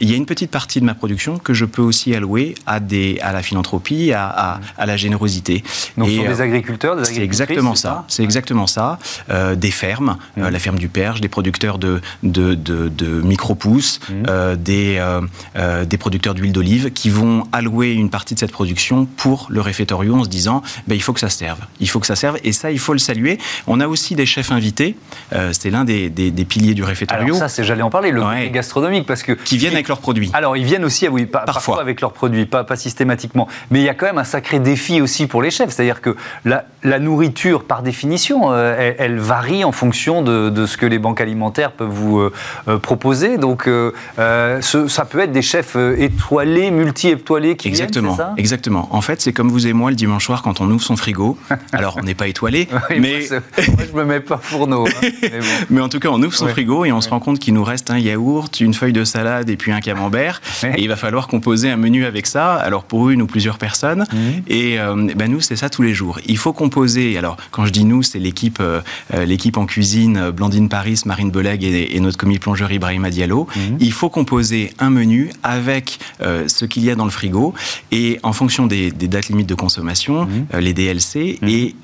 qu'il 0.00 0.10
y 0.10 0.14
a 0.14 0.16
une 0.16 0.26
petite 0.26 0.50
partie 0.50 0.80
de 0.80 0.86
ma 0.86 0.94
production 0.94 1.38
que 1.38 1.52
je 1.52 1.64
peux 1.64 1.82
aussi 1.82 2.14
allouer 2.14 2.54
à, 2.66 2.80
des, 2.80 3.18
à 3.20 3.32
la 3.32 3.42
philanthropie, 3.42 4.12
à, 4.12 4.60
à, 4.78 4.86
la 4.86 4.96
générosité. 4.96 5.62
Donc 5.98 6.08
et, 6.08 6.18
des 6.18 6.40
euh, 6.40 6.44
agriculteurs, 6.44 6.96
des 6.96 7.04
C'est 7.04 7.22
exactement 7.22 7.74
ça. 7.74 8.04
C'est 8.08 8.22
exactement 8.22 8.66
ça. 8.66 8.98
Euh, 9.28 9.54
des 9.54 9.70
fermes, 9.70 10.16
la 10.36 10.58
ferme 10.58 10.78
du 10.78 10.88
Perche, 10.88 11.20
des 11.20 11.28
producteurs 11.28 11.78
de, 11.78 12.00
de, 12.22 12.54
de, 12.54 13.22
micro-pousses, 13.22 14.00
des, 14.58 15.18
des 15.86 15.98
producteurs 15.98 16.34
d'huile 16.34 16.52
d'olive 16.52 16.90
qui 16.90 17.10
vont 17.10 17.44
allouer 17.52 17.92
une 17.92 18.10
partie 18.10 18.34
de 18.34 18.38
cette 18.38 18.52
production 18.52 19.04
pour 19.04 19.46
le 19.50 19.60
réfectoire 19.60 20.00
en 20.00 20.24
se 20.24 20.28
disant, 20.28 20.62
ben, 20.86 20.94
il 20.94 21.02
faut 21.02 21.12
que 21.12 21.20
ça 21.20 21.28
serve. 21.28 21.58
Il 21.80 21.88
faut 21.88 22.00
que 22.00 22.06
ça 22.06 22.16
serve 22.16 22.38
et 22.44 22.52
ça, 22.52 22.70
il 22.70 22.78
faut 22.78 22.92
le 22.92 22.98
saluer. 22.98 23.38
On 23.66 23.80
a 23.80 23.88
aussi 23.88 24.14
des 24.14 24.26
chefs 24.26 24.52
invités. 24.52 24.96
Euh, 25.32 25.52
c'est 25.52 25.70
l'un 25.70 25.84
des, 25.84 26.10
piliers 26.48 26.74
du 26.74 26.84
réfectoire. 26.84 27.20
Alors 27.20 27.36
ça, 27.36 27.48
c'est 27.48 27.64
j'allais 27.64 27.82
en 27.82 27.90
parler, 27.90 28.10
le 28.10 28.48
gastronomique, 28.48 29.06
parce 29.06 29.22
que 29.22 29.32
qui 29.32 29.56
viennent 29.56 29.74
avec 29.74 29.88
leurs 29.90 30.00
produits. 30.00 30.30
Alors 30.32 30.56
ils 30.56 30.64
viennent 30.64 30.84
aussi, 30.84 31.06
oui, 31.08 31.26
parfois. 31.26 31.80
avec 31.80 32.00
leurs 32.00 32.12
produits, 32.12 32.46
pas, 32.46 32.64
pas 32.64 32.76
systématiquement. 32.76 33.46
Mais 33.70 33.80
il 33.80 33.84
y 33.84 33.88
a 33.88 33.94
quand 33.94 34.06
même 34.06 34.18
un 34.18 34.24
sacré 34.24 34.58
défi 34.58 35.00
aussi 35.00 35.26
pour 35.26 35.42
les 35.42 35.50
chefs, 35.50 35.70
c'est-à-dire 35.70 36.00
que 36.00 36.16
la, 36.44 36.64
la, 36.82 36.98
nourriture, 36.98 37.64
par 37.64 37.82
définition, 37.82 38.52
euh, 38.52 38.92
elle, 38.98 39.18
varie 39.18 39.64
en 39.64 39.72
fonction 39.72 40.22
de, 40.22 40.66
ce 40.66 40.76
que 40.76 40.86
les 40.86 40.98
banques 40.98 41.20
alimentaires 41.20 41.72
peuvent 41.72 41.88
vous 41.88 42.18
euh, 42.18 42.78
proposer. 42.78 43.36
Donc 43.36 43.68
ça 44.16 45.04
peut 45.04 45.20
être 45.20 45.32
des 45.32 45.42
chefs 45.42 45.76
étoilés, 45.76 46.70
multi-étoilés 46.70 47.56
qui 47.56 47.68
exactement, 47.68 48.14
viennent, 48.14 48.28
ça 48.28 48.34
exactement. 48.36 48.88
En 48.90 49.02
fait, 49.02 49.20
c'est 49.20 49.32
comme 49.32 49.50
vous 49.50 49.66
et 49.66 49.72
moi 49.72 49.90
le 49.90 49.96
dimanche 49.96 50.24
soir 50.24 50.42
quand 50.42 50.60
on 50.60 50.70
ouvre 50.70 50.82
son 50.82 50.96
frigo. 50.96 51.36
Alors 51.72 51.96
on 52.00 52.02
n'est 52.02 52.14
pas 52.14 52.28
étoilé 52.28 52.68
mais 52.98 53.26
moi, 53.30 53.84
je 53.86 53.96
me 53.96 54.04
mets 54.04 54.20
pas 54.20 54.38
fourneau. 54.38 54.86
Hein, 54.86 55.08
mais, 55.70 55.80
en 55.80 55.88
tout 55.88 55.98
cas, 55.98 56.08
on 56.08 56.22
ouvre 56.22 56.34
son 56.34 56.48
frigo 56.48 56.84
et 56.84 56.92
on 56.92 57.00
se 57.00 57.08
rend 57.08 57.20
compte 57.20 57.38
qu'il 57.38 57.54
nous 57.54 57.64
reste 57.64 57.90
un 57.90 57.98
yaourt, 57.98 58.60
une 58.60 58.74
feuille 58.74 58.92
de 58.92 59.04
salade 59.04 59.50
et 59.50 59.56
puis 59.56 59.72
un 59.72 59.79
camembert. 59.80 60.40
Et 60.76 60.82
il 60.82 60.88
va 60.88 60.96
falloir 60.96 61.28
composer 61.28 61.70
un 61.70 61.76
menu 61.76 62.04
avec 62.04 62.26
ça, 62.26 62.54
alors 62.54 62.84
pour 62.84 63.10
une 63.10 63.22
ou 63.22 63.26
plusieurs 63.26 63.58
personnes. 63.58 64.06
Mhm. 64.12 64.42
Et 64.48 64.78
euh, 64.78 65.08
ben 65.16 65.30
nous, 65.30 65.40
c'est 65.40 65.56
ça 65.56 65.70
tous 65.70 65.82
les 65.82 65.94
jours. 65.94 66.18
Il 66.26 66.38
faut 66.38 66.52
composer. 66.52 67.16
Alors, 67.18 67.36
quand 67.50 67.66
je 67.66 67.70
dis 67.70 67.84
nous, 67.84 68.02
c'est 68.02 68.18
l'équipe, 68.18 68.58
euh, 68.60 68.80
euh, 69.14 69.24
l'équipe 69.24 69.56
en 69.56 69.66
cuisine, 69.66 70.30
Blandine 70.30 70.68
Paris, 70.68 71.00
Marine 71.06 71.30
Beleg 71.30 71.64
et, 71.64 72.00
notre 72.00 72.16
commis 72.16 72.38
plongeur 72.38 72.72
Ibrahima 72.72 73.10
Diallo. 73.10 73.46
Mhm. 73.54 73.76
Il 73.80 73.92
faut 73.92 74.08
composer 74.08 74.72
un 74.78 74.90
menu 74.90 75.30
avec 75.42 75.98
ce 76.20 76.64
qu'il 76.64 76.84
y 76.84 76.90
a 76.90 76.94
dans 76.94 77.04
le 77.04 77.10
frigo 77.10 77.54
et 77.90 78.18
en 78.22 78.32
fonction 78.32 78.66
des, 78.66 78.90
dates 78.90 79.28
limites 79.28 79.48
de 79.48 79.54
consommation, 79.54 80.26
mhm. 80.26 80.60
les 80.60 80.72
DLC, 80.72 81.38
et 81.46 81.74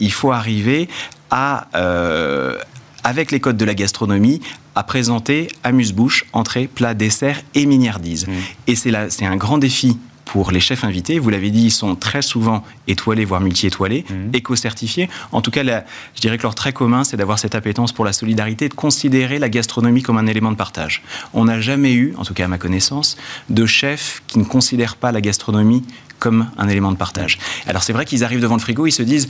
il 0.00 0.12
faut 0.12 0.32
arriver 0.32 0.88
à, 1.34 1.66
euh, 1.74 2.56
avec 3.04 3.30
les 3.30 3.38
codes 3.38 3.56
de 3.56 3.64
la 3.64 3.74
gastronomie, 3.74 4.40
à 4.74 4.82
présenter 4.82 5.48
amuse-bouche, 5.62 6.24
entrée, 6.32 6.66
plat, 6.66 6.94
dessert 6.94 7.40
et 7.54 7.66
miniardise. 7.66 8.26
Mmh. 8.26 8.32
Et 8.66 8.74
c'est 8.74 9.26
un 9.26 9.36
grand 9.36 9.58
défi 9.58 9.98
pour 10.24 10.50
les 10.50 10.58
chefs 10.58 10.84
invités. 10.84 11.18
Vous 11.18 11.28
l'avez 11.28 11.50
dit, 11.50 11.66
ils 11.66 11.70
sont 11.70 11.94
très 11.96 12.22
souvent 12.22 12.64
étoilés, 12.88 13.26
voire 13.26 13.42
multi-étoilés, 13.42 14.06
mmh. 14.08 14.34
éco-certifiés. 14.34 15.10
En 15.32 15.42
tout 15.42 15.50
cas, 15.50 15.62
je 15.62 16.20
dirais 16.20 16.38
que 16.38 16.42
leur 16.42 16.54
trait 16.54 16.72
commun, 16.72 17.04
c'est 17.04 17.18
d'avoir 17.18 17.38
cette 17.38 17.54
appétence 17.54 17.92
pour 17.92 18.06
la 18.06 18.12
solidarité 18.12 18.64
et 18.64 18.68
de 18.70 18.74
considérer 18.74 19.38
la 19.38 19.50
gastronomie 19.50 20.02
comme 20.02 20.16
un 20.16 20.26
élément 20.26 20.50
de 20.50 20.56
partage. 20.56 21.02
On 21.34 21.44
n'a 21.44 21.60
jamais 21.60 21.92
eu, 21.92 22.14
en 22.16 22.24
tout 22.24 22.34
cas 22.34 22.46
à 22.46 22.48
ma 22.48 22.58
connaissance, 22.58 23.18
de 23.50 23.66
chef 23.66 24.22
qui 24.26 24.38
ne 24.38 24.44
considère 24.44 24.96
pas 24.96 25.12
la 25.12 25.20
gastronomie 25.20 25.84
comme 26.18 26.48
un 26.56 26.68
élément 26.68 26.90
de 26.90 26.96
partage. 26.96 27.38
Alors 27.66 27.82
c'est 27.82 27.92
vrai 27.92 28.06
qu'ils 28.06 28.24
arrivent 28.24 28.40
devant 28.40 28.54
le 28.54 28.60
frigo, 28.60 28.86
ils 28.86 28.92
se 28.92 29.02
disent 29.02 29.28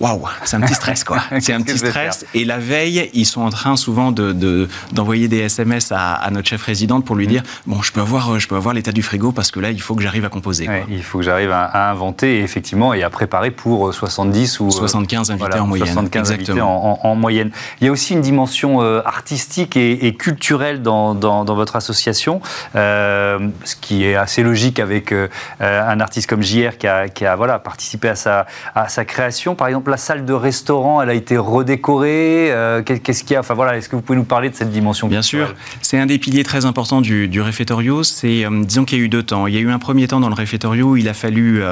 waouh, 0.00 0.22
c'est 0.44 0.56
un 0.56 0.60
petit 0.60 0.74
stress 0.74 1.04
quoi. 1.04 1.18
c'est 1.40 1.52
un 1.52 1.60
petit 1.60 1.78
stress. 1.78 2.26
Et 2.34 2.44
la 2.44 2.58
veille, 2.58 3.10
ils 3.14 3.26
sont 3.26 3.42
en 3.42 3.50
train 3.50 3.76
souvent 3.76 4.12
de, 4.12 4.68
d'envoyer 4.92 5.28
des 5.28 5.38
SMS 5.38 5.92
à, 5.92 6.28
notre 6.30 6.48
chef 6.48 6.62
résidente 6.62 7.04
pour 7.04 7.16
lui 7.16 7.26
mm. 7.26 7.30
dire 7.30 7.42
bon, 7.66 7.82
je 7.82 7.92
peux 7.92 8.00
avoir, 8.00 8.38
je 8.38 8.48
peux 8.48 8.56
avoir 8.56 8.74
l'état 8.74 8.92
du 8.92 9.02
frigo 9.02 9.32
parce 9.32 9.50
que 9.50 9.60
là, 9.60 9.70
il 9.70 9.80
faut 9.80 9.94
que 9.94 10.02
j'arrive 10.02 10.24
à 10.24 10.28
composer. 10.28 10.68
il 10.88 11.02
faut 11.02 11.18
que 11.18 11.24
j'arrive 11.24 11.50
à, 11.52 11.90
inventer 11.90 12.40
effectivement 12.40 12.94
et 12.94 13.02
à 13.02 13.10
préparer 13.10 13.50
pour 13.50 13.92
70 13.92 14.60
ou 14.60 14.70
75 14.70 15.30
euh, 15.30 15.34
invités 15.34 15.58
en 15.58 15.66
moyenne. 15.66 15.86
75 15.86 16.32
invités 16.32 16.60
en, 16.60 17.14
moyenne. 17.14 17.50
Il 17.80 17.86
y 17.86 17.88
a 17.88 17.92
aussi 17.92 18.14
une 18.14 18.20
dimension 18.20 18.82
euh, 18.82 19.00
artistique 19.04 19.76
et, 19.76 20.14
culturelle 20.16 20.82
dans, 20.82 21.14
dans, 21.14 21.44
votre 21.54 21.76
association, 21.76 22.40
euh, 22.74 23.48
ce 23.64 23.76
qui 23.76 24.04
est 24.04 24.16
assez 24.16 24.42
logique 24.42 24.80
avec 24.80 25.14
un 25.60 26.00
artiste 26.00 26.28
comme 26.28 26.42
JR 26.42 26.76
qui 26.78 26.86
a, 26.86 27.08
qui 27.08 27.26
a 27.26 27.36
voilà, 27.36 27.58
participé 27.58 28.08
à 28.08 28.16
sa, 28.16 28.46
à 28.74 28.88
sa 28.88 29.04
création. 29.04 29.54
Par 29.54 29.68
exemple, 29.68 29.83
exemple, 29.84 29.90
la 29.90 29.96
salle 29.98 30.24
de 30.24 30.32
restaurant, 30.32 31.02
elle 31.02 31.10
a 31.10 31.14
été 31.14 31.36
redécorée. 31.36 32.50
Euh, 32.50 32.82
qu'est-ce 32.82 33.22
qu'il 33.22 33.34
y 33.34 33.36
a? 33.36 33.40
Enfin 33.40 33.54
voilà, 33.54 33.76
est-ce 33.76 33.88
que 33.88 33.96
vous 33.96 34.02
pouvez 34.02 34.16
nous 34.16 34.24
parler 34.24 34.48
de 34.48 34.54
cette 34.54 34.70
dimension 34.70 35.08
Bien 35.08 35.20
sûr, 35.20 35.54
c'est 35.82 35.98
un 35.98 36.06
des 36.06 36.18
piliers 36.18 36.42
très 36.42 36.64
importants 36.64 37.02
du, 37.02 37.28
du 37.28 37.42
réfectorio. 37.42 38.02
C'est, 38.02 38.46
euh, 38.46 38.64
disons 38.64 38.84
qu'il 38.84 38.98
y 38.98 39.00
a 39.02 39.04
eu 39.04 39.08
deux 39.08 39.22
temps. 39.22 39.46
Il 39.46 39.54
y 39.54 39.58
a 39.58 39.60
eu 39.60 39.70
un 39.70 39.78
premier 39.78 40.08
temps 40.08 40.20
dans 40.20 40.30
le 40.30 40.34
réfectorio, 40.34 40.96
il 40.96 41.08
a 41.08 41.14
fallu, 41.14 41.62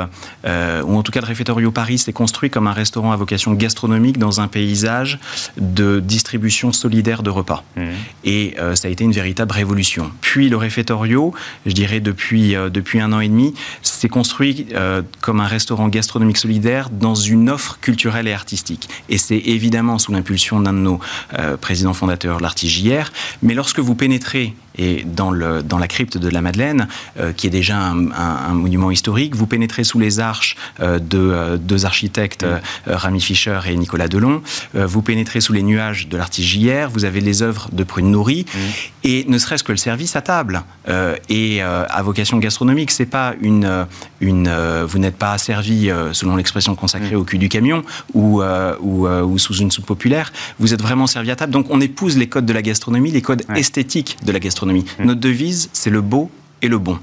ou 0.44 0.96
en 0.96 1.02
tout 1.02 1.12
cas 1.12 1.20
le 1.20 1.26
réfectorio 1.26 1.70
Paris 1.70 1.98
s'est 1.98 2.12
construit 2.12 2.50
comme 2.50 2.66
un 2.66 2.72
restaurant 2.72 3.12
à 3.12 3.16
vocation 3.16 3.54
gastronomique 3.54 4.18
dans 4.18 4.40
un 4.40 4.48
paysage 4.48 5.18
de 5.56 6.00
distribution 6.00 6.72
solidaire 6.72 7.22
de 7.22 7.30
repas. 7.30 7.64
Mmh. 7.76 7.82
Et 8.24 8.56
ça 8.74 8.88
a 8.88 8.90
été 8.90 9.04
une 9.04 9.12
véritable 9.12 9.52
révolution. 9.52 10.10
Puis 10.20 10.48
le 10.48 10.56
réfectorio, 10.56 11.32
je 11.66 11.72
dirais 11.72 12.00
depuis, 12.00 12.54
depuis 12.70 13.00
un 13.00 13.12
an 13.12 13.20
et 13.20 13.28
demi, 13.28 13.54
s'est 13.82 14.08
construit 14.08 14.66
comme 15.20 15.40
un 15.40 15.46
restaurant 15.46 15.88
gastronomique 15.88 16.38
solidaire 16.38 16.90
dans 16.90 17.14
une 17.14 17.48
offre 17.48 17.78
culturelle 17.80 18.01
et 18.10 18.32
artistique. 18.32 18.88
Et 19.08 19.18
c'est 19.18 19.38
évidemment 19.38 19.98
sous 19.98 20.12
l'impulsion 20.12 20.60
d'un 20.60 20.72
de 20.72 20.78
nos 20.78 21.00
euh, 21.38 21.56
présidents 21.56 21.94
fondateurs, 21.94 22.40
l'Artigière. 22.40 23.12
Mais 23.42 23.54
lorsque 23.54 23.78
vous 23.78 23.94
pénétrez 23.94 24.54
et 24.76 25.04
dans, 25.04 25.30
le, 25.30 25.62
dans 25.62 25.78
la 25.78 25.88
crypte 25.88 26.18
de 26.18 26.28
la 26.28 26.40
Madeleine, 26.40 26.88
euh, 27.18 27.32
qui 27.32 27.46
est 27.46 27.50
déjà 27.50 27.78
un, 27.78 28.54
monument 28.54 28.90
historique, 28.90 29.34
vous 29.34 29.46
pénétrez 29.46 29.84
sous 29.84 29.98
les 29.98 30.20
arches 30.20 30.56
euh, 30.80 30.98
de 30.98 31.56
deux 31.56 31.84
architectes, 31.84 32.46
Rami 32.86 33.20
Fischer 33.20 33.60
et 33.66 33.76
Nicolas 33.76 34.08
Delon. 34.08 34.42
vous 34.74 35.02
pénétrez 35.02 35.40
sous 35.40 35.52
les 35.52 35.62
nuages 35.62 36.08
de 36.08 36.16
l'artigière. 36.16 36.90
Vous 36.90 37.04
avez 37.04 37.20
les 37.20 37.42
œuvres 37.42 37.68
de 37.72 37.84
Prune 37.84 38.10
Nourri. 38.10 38.46
Mmh. 38.46 38.58
Et 39.04 39.24
ne 39.28 39.38
serait-ce 39.38 39.64
que 39.64 39.72
le 39.72 39.78
service 39.78 40.16
à 40.16 40.22
table 40.22 40.62
et 41.28 41.62
à 41.62 42.02
vocation 42.02 42.38
gastronomique, 42.38 42.90
c'est 42.90 43.06
pas 43.06 43.34
une, 43.40 43.86
une 44.20 44.52
vous 44.84 44.98
n'êtes 44.98 45.16
pas 45.16 45.36
servi 45.38 45.90
selon 46.12 46.36
l'expression 46.36 46.74
consacrée 46.74 47.14
mmh. 47.14 47.18
au 47.18 47.24
cul 47.24 47.38
du 47.38 47.48
camion 47.48 47.82
ou, 48.14 48.42
ou, 48.42 49.08
ou, 49.08 49.38
sous 49.38 49.54
une 49.54 49.70
soupe 49.70 49.86
populaire. 49.86 50.32
Vous 50.58 50.72
êtes 50.74 50.82
vraiment 50.82 51.06
servi 51.06 51.30
à 51.30 51.36
table. 51.36 51.52
Donc 51.52 51.66
on 51.70 51.80
épouse 51.80 52.16
les 52.16 52.28
codes 52.28 52.46
de 52.46 52.52
la 52.52 52.62
gastronomie, 52.62 53.10
les 53.10 53.22
codes 53.22 53.44
esthétiques 53.54 54.18
de 54.24 54.32
la 54.32 54.38
gastronomie. 54.38 54.61
Mmh. 54.98 55.04
Notre 55.04 55.20
devise, 55.20 55.70
c'est 55.72 55.90
le 55.90 56.00
beau 56.00 56.30
et 56.62 56.68
le 56.68 56.78
bon. 56.78 56.98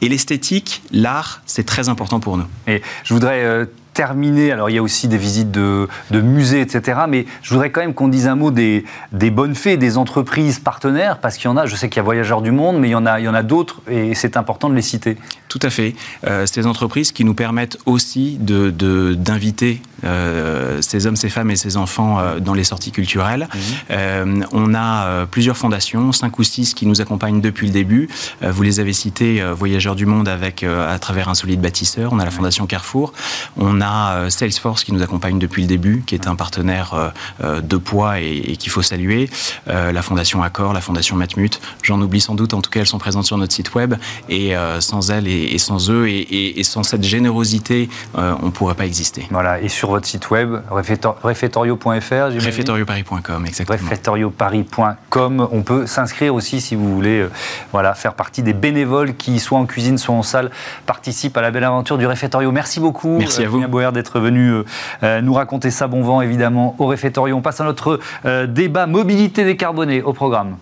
Et 0.00 0.08
l'esthétique, 0.08 0.82
l'art, 0.90 1.42
c'est 1.46 1.64
très 1.64 1.88
important 1.88 2.20
pour 2.20 2.36
nous. 2.36 2.46
Et 2.66 2.82
je 3.04 3.14
voudrais 3.14 3.44
euh, 3.44 3.66
terminer, 3.96 4.52
alors 4.52 4.68
il 4.68 4.74
y 4.74 4.78
a 4.78 4.82
aussi 4.82 5.08
des 5.08 5.16
visites 5.16 5.50
de, 5.50 5.88
musées, 6.12 6.60
etc. 6.60 7.00
Mais 7.08 7.24
je 7.40 7.50
voudrais 7.50 7.70
quand 7.70 7.80
même 7.80 7.94
qu'on 7.94 8.08
dise 8.08 8.28
un 8.28 8.36
mot 8.36 8.50
des, 8.50 8.84
des 9.12 9.30
bonnes 9.30 9.54
fées, 9.54 9.78
des 9.78 9.96
entreprises 9.96 10.58
partenaires, 10.58 11.16
parce 11.18 11.38
qu'il 11.38 11.46
y 11.46 11.48
en 11.48 11.56
a, 11.56 11.64
je 11.64 11.74
sais 11.76 11.88
qu'il 11.88 11.96
y 11.96 12.00
a 12.00 12.02
Voyageurs 12.02 12.42
du 12.42 12.50
Monde, 12.50 12.78
mais 12.78 12.88
il 12.88 12.92
y 12.92 12.94
en 12.94 13.06
a, 13.06 13.18
il 13.20 13.24
y 13.24 13.28
en 13.28 13.34
a 13.34 13.42
d'autres, 13.42 13.80
et 13.90 14.14
c'est 14.14 14.36
important 14.36 14.68
de 14.68 14.74
les 14.74 14.82
citer. 14.82 15.16
Tout 15.48 15.60
à 15.62 15.70
fait. 15.70 15.94
Euh, 16.26 16.44
ces 16.44 16.66
entreprises 16.66 17.12
qui 17.12 17.24
nous 17.24 17.32
permettent 17.32 17.78
aussi 17.86 18.36
d'inviter 18.38 19.80
de, 20.02 20.06
euh, 20.06 20.82
ces 20.82 21.06
hommes, 21.06 21.16
ces 21.16 21.30
femmes 21.30 21.50
et 21.50 21.56
ces 21.56 21.78
enfants 21.78 22.18
euh, 22.18 22.40
dans 22.40 22.52
les 22.52 22.64
sorties 22.64 22.92
culturelles. 22.92 23.48
Mhm. 23.88 24.44
on 24.52 24.74
a 24.74 25.26
plusieurs 25.26 25.56
fondations, 25.56 26.12
cinq 26.12 26.38
ou 26.38 26.42
six 26.42 26.74
qui 26.74 26.86
nous 26.86 27.00
accompagnent 27.00 27.40
depuis 27.40 27.66
le 27.66 27.72
début. 27.72 28.08
vous 28.42 28.62
les 28.62 28.80
avez 28.80 28.92
cités, 28.92 29.42
Voyageurs 29.52 29.94
du 29.94 30.06
Monde 30.06 30.28
avec 30.28 30.62
à 30.62 30.98
travers 30.98 31.28
un 31.28 31.34
solide 31.34 31.60
bâtisseur. 31.60 32.12
On 32.12 32.18
a 32.18 32.24
la 32.24 32.30
Fondation 32.30 32.66
Carrefour. 32.66 33.12
On 33.56 33.80
a 33.80 33.85
a 33.86 34.16
euh, 34.16 34.30
Salesforce 34.30 34.84
qui 34.84 34.92
nous 34.92 35.02
accompagne 35.02 35.38
depuis 35.38 35.62
le 35.62 35.68
début, 35.68 36.02
qui 36.06 36.14
est 36.14 36.26
un 36.26 36.36
partenaire 36.36 36.94
euh, 36.94 37.08
euh, 37.42 37.60
de 37.60 37.76
poids 37.76 38.20
et, 38.20 38.56
qu'il 38.56 38.70
faut 38.70 38.82
saluer. 38.82 39.28
la 39.66 40.02
Fondation 40.02 40.42
Accor, 40.42 40.72
la 40.72 40.80
Fondation 40.80 41.16
Matmut, 41.16 41.60
j'en 41.82 42.00
oublie 42.00 42.20
sans 42.20 42.34
doute, 42.34 42.54
en 42.54 42.62
tout 42.62 42.70
cas 42.70 42.80
elles 42.80 42.86
sont 42.86 42.98
présentes 42.98 43.26
sur 43.26 43.36
notre 43.36 43.52
site 43.52 43.74
web 43.74 43.94
et 44.28 44.54
sans 44.80 45.10
elles 45.10 45.28
et, 45.28 45.58
sans 45.58 45.90
eux 45.90 46.08
et, 46.08 46.62
sans 46.64 46.82
cette 46.82 47.04
générosité, 47.04 47.88
on 48.14 48.46
ne 48.46 48.50
pourrait 48.50 48.74
pas 48.74 48.86
exister. 48.86 49.26
Voilà, 49.30 49.60
et 49.60 49.68
sur 49.68 49.90
votre 49.90 50.06
site 50.06 50.30
web, 50.30 50.56
refectorio.fr, 50.70 52.46
Refectorioparis.com, 52.46 53.46
exactement. 53.46 53.78
Refectorioparis.com, 53.78 55.48
on 55.52 55.62
peut 55.62 55.86
s'inscrire 55.86 56.34
aussi 56.34 56.60
si 56.60 56.74
vous 56.74 56.94
voulez 56.94 57.26
voilà, 57.72 57.94
faire 57.94 58.14
partie 58.14 58.42
des 58.42 58.54
bénévoles 58.54 59.14
qui, 59.16 59.38
soit 59.38 59.58
en 59.58 59.66
cuisine, 59.66 59.98
soit 59.98 60.14
en 60.14 60.22
salle, 60.22 60.50
participent 60.86 61.36
à 61.36 61.42
la 61.42 61.50
belle 61.50 61.64
aventure 61.64 61.98
du 61.98 62.06
Refectorio. 62.06 62.50
Merci 62.52 62.80
beaucoup. 62.80 63.18
Merci 63.18 63.44
à 63.44 63.48
vous 63.48 63.62
d'être 63.92 64.20
venu 64.20 64.50
euh, 64.50 64.64
euh, 65.02 65.20
nous 65.20 65.34
raconter 65.34 65.70
ça 65.70 65.86
bon 65.86 66.02
vent, 66.02 66.20
évidemment, 66.20 66.74
au 66.78 66.86
réfectoire. 66.86 67.26
On 67.34 67.42
passe 67.42 67.60
à 67.60 67.64
notre 67.64 68.00
euh, 68.24 68.46
débat 68.46 68.86
mobilité 68.86 69.44
décarbonée 69.44 70.02
au 70.02 70.12
programme. 70.12 70.56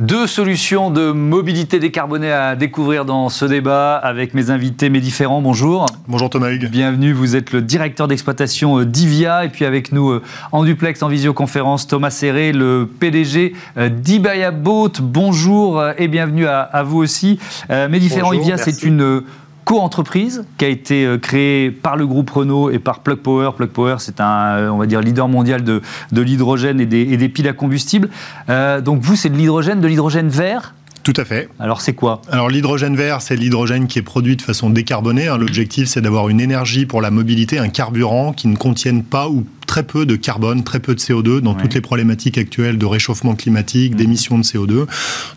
Deux 0.00 0.26
solutions 0.26 0.90
de 0.90 1.12
mobilité 1.12 1.78
décarbonée 1.78 2.32
à 2.32 2.56
découvrir 2.56 3.04
dans 3.04 3.28
ce 3.28 3.44
débat 3.44 3.96
avec 3.96 4.32
mes 4.32 4.48
invités, 4.48 4.88
mes 4.88 5.00
différents. 5.00 5.42
Bonjour. 5.42 5.84
Bonjour 6.08 6.30
Thomas 6.30 6.50
Hugues. 6.52 6.70
Bienvenue, 6.70 7.12
vous 7.12 7.36
êtes 7.36 7.52
le 7.52 7.60
directeur 7.60 8.08
d'exploitation 8.08 8.78
euh, 8.78 8.86
d'IVIA 8.86 9.44
et 9.44 9.50
puis 9.50 9.66
avec 9.66 9.92
nous 9.92 10.08
euh, 10.08 10.22
en 10.52 10.64
duplex, 10.64 11.02
en 11.02 11.08
visioconférence, 11.08 11.86
Thomas 11.86 12.08
Serré, 12.08 12.52
le 12.52 12.88
PDG 12.98 13.52
euh, 13.76 13.90
d'Ibaya 13.90 14.52
Boat. 14.52 14.92
Bonjour 15.02 15.84
et 15.98 16.08
bienvenue 16.08 16.46
à, 16.46 16.82
vous 16.82 16.96
aussi. 16.96 17.38
Mes 17.68 17.98
différents, 17.98 18.32
IVIA, 18.32 18.56
c'est 18.56 18.82
une 18.82 19.22
co-entreprise 19.70 20.42
qui 20.58 20.64
a 20.64 20.68
été 20.68 21.04
euh, 21.04 21.16
créée 21.16 21.70
par 21.70 21.96
le 21.96 22.04
groupe 22.04 22.28
Renault 22.28 22.70
et 22.70 22.80
par 22.80 23.00
Plug 23.00 23.18
Power. 23.18 23.50
Plug 23.56 23.70
Power, 23.70 23.96
c'est 24.00 24.20
un, 24.20 24.56
euh, 24.56 24.68
on 24.68 24.78
va 24.78 24.86
dire, 24.86 25.00
leader 25.00 25.28
mondial 25.28 25.62
de, 25.62 25.80
de 26.10 26.20
l'hydrogène 26.20 26.80
et 26.80 26.86
des, 26.86 27.02
et 27.02 27.16
des, 27.16 27.28
piles 27.28 27.46
à 27.46 27.52
combustible. 27.52 28.10
Euh, 28.48 28.80
donc 28.80 29.00
vous, 29.00 29.14
c'est 29.14 29.28
de 29.28 29.36
l'hydrogène, 29.36 29.80
de 29.80 29.86
l'hydrogène 29.86 30.28
vert 30.28 30.74
tout 31.02 31.14
à 31.16 31.24
fait. 31.24 31.48
Alors 31.58 31.80
c'est 31.80 31.94
quoi? 31.94 32.20
Alors 32.30 32.50
l'hydrogène 32.50 32.94
vert, 32.94 33.22
c'est 33.22 33.34
l'hydrogène 33.34 33.86
qui 33.86 33.98
est 33.98 34.02
produit 34.02 34.36
de 34.36 34.42
façon 34.42 34.68
décarbonée. 34.68 35.28
Hein. 35.28 35.38
L'objectif, 35.38 35.88
c'est 35.88 36.02
d'avoir 36.02 36.28
une 36.28 36.42
énergie 36.42 36.84
pour 36.84 37.00
la 37.00 37.10
mobilité, 37.10 37.58
un 37.58 37.70
carburant 37.70 38.34
qui 38.34 38.48
ne 38.48 38.56
contienne 38.56 39.02
pas 39.02 39.26
ou 39.30 39.46
très 39.70 39.84
peu 39.84 40.04
de 40.04 40.16
carbone, 40.16 40.64
très 40.64 40.80
peu 40.80 40.96
de 40.96 41.00
CO2 41.00 41.38
dans 41.38 41.54
toutes 41.54 41.74
les 41.74 41.80
problématiques 41.80 42.38
actuelles 42.38 42.76
de 42.76 42.86
réchauffement 42.86 43.36
climatique, 43.36 43.94
mmh. 43.94 43.96
d'émissions 43.96 44.36
de 44.36 44.42
CO2. 44.42 44.86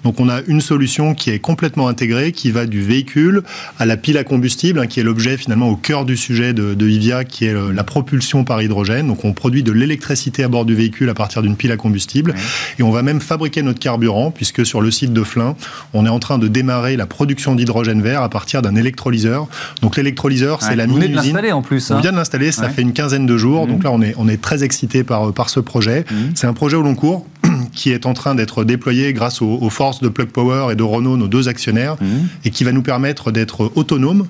Donc 0.03 0.19
on 0.19 0.27
a 0.27 0.41
une 0.47 0.59
solution 0.59 1.13
qui 1.13 1.29
est 1.29 1.37
complètement 1.37 1.87
intégrée, 1.87 2.31
qui 2.31 2.49
va 2.49 2.65
du 2.65 2.81
véhicule 2.81 3.43
à 3.77 3.85
la 3.85 3.95
pile 3.95 4.17
à 4.17 4.23
combustible, 4.23 4.79
hein, 4.79 4.87
qui 4.87 4.99
est 4.99 5.03
l'objet 5.03 5.37
finalement 5.37 5.69
au 5.69 5.75
cœur 5.75 6.03
du 6.03 6.17
sujet 6.17 6.53
de, 6.53 6.73
de 6.73 6.89
IVIA, 6.89 7.25
qui 7.25 7.45
est 7.45 7.53
la 7.53 7.83
propulsion 7.83 8.43
par 8.43 8.59
hydrogène. 8.63 9.05
Donc 9.05 9.23
on 9.23 9.33
produit 9.33 9.61
de 9.61 9.71
l'électricité 9.71 10.43
à 10.43 10.47
bord 10.47 10.65
du 10.65 10.73
véhicule 10.73 11.11
à 11.11 11.13
partir 11.13 11.43
d'une 11.43 11.55
pile 11.55 11.71
à 11.71 11.77
combustible. 11.77 12.33
Et 12.79 12.81
on 12.81 12.89
va 12.89 13.03
même 13.03 13.21
fabriquer 13.21 13.61
notre 13.61 13.79
carburant, 13.79 14.31
puisque 14.31 14.65
sur 14.65 14.81
le 14.81 14.89
site 14.89 15.13
de 15.13 15.23
Flin, 15.23 15.55
on 15.93 16.07
est 16.07 16.09
en 16.09 16.17
train 16.17 16.39
de 16.39 16.47
démarrer 16.47 16.97
la 16.97 17.05
production 17.05 17.53
d'hydrogène 17.53 18.01
vert 18.01 18.23
à 18.23 18.29
partir 18.29 18.63
d'un 18.63 18.75
électrolyseur. 18.75 19.47
Donc 19.83 19.95
l'électrolyseur, 19.95 20.63
c'est 20.63 20.75
la 20.75 20.87
mini-usine. 20.87 21.11
Vous 21.11 21.17
venez 21.17 21.21
de 21.21 21.27
l'installer 21.27 21.51
en 21.51 21.61
plus. 21.61 21.91
Hein. 21.91 21.97
On 21.99 22.01
vient 22.01 22.11
de 22.11 22.17
l'installer, 22.17 22.51
ça 22.51 22.69
fait 22.69 22.81
une 22.81 22.93
quinzaine 22.93 23.27
de 23.27 23.37
jours. 23.37 23.67
Mmh. 23.67 23.69
Donc 23.69 23.83
là, 23.83 23.91
on 23.91 24.01
est, 24.01 24.15
on 24.23 24.27
est 24.27 24.41
très 24.41 24.63
excité 24.63 25.03
par, 25.03 25.33
par 25.33 25.49
ce 25.49 25.59
projet. 25.59 26.05
Mmh. 26.09 26.15
C'est 26.35 26.47
un 26.47 26.53
projet 26.53 26.77
au 26.77 26.81
long 26.81 26.95
cours 26.95 27.25
qui 27.73 27.91
est 27.91 28.05
en 28.05 28.13
train 28.13 28.35
d'être 28.35 28.63
déployé 28.63 29.13
grâce 29.13 29.41
aux, 29.41 29.69
forces 29.69 30.01
de 30.01 30.09
Plug 30.09 30.29
Power 30.29 30.71
et 30.71 30.75
de 30.75 30.83
Renault, 30.83 31.17
nos 31.17 31.27
deux 31.27 31.47
actionnaires, 31.47 31.95
mmh. 31.99 32.05
et 32.45 32.49
qui 32.51 32.63
va 32.63 32.71
nous 32.71 32.83
permettre 32.83 33.31
d'être 33.31 33.71
autonomes 33.75 34.27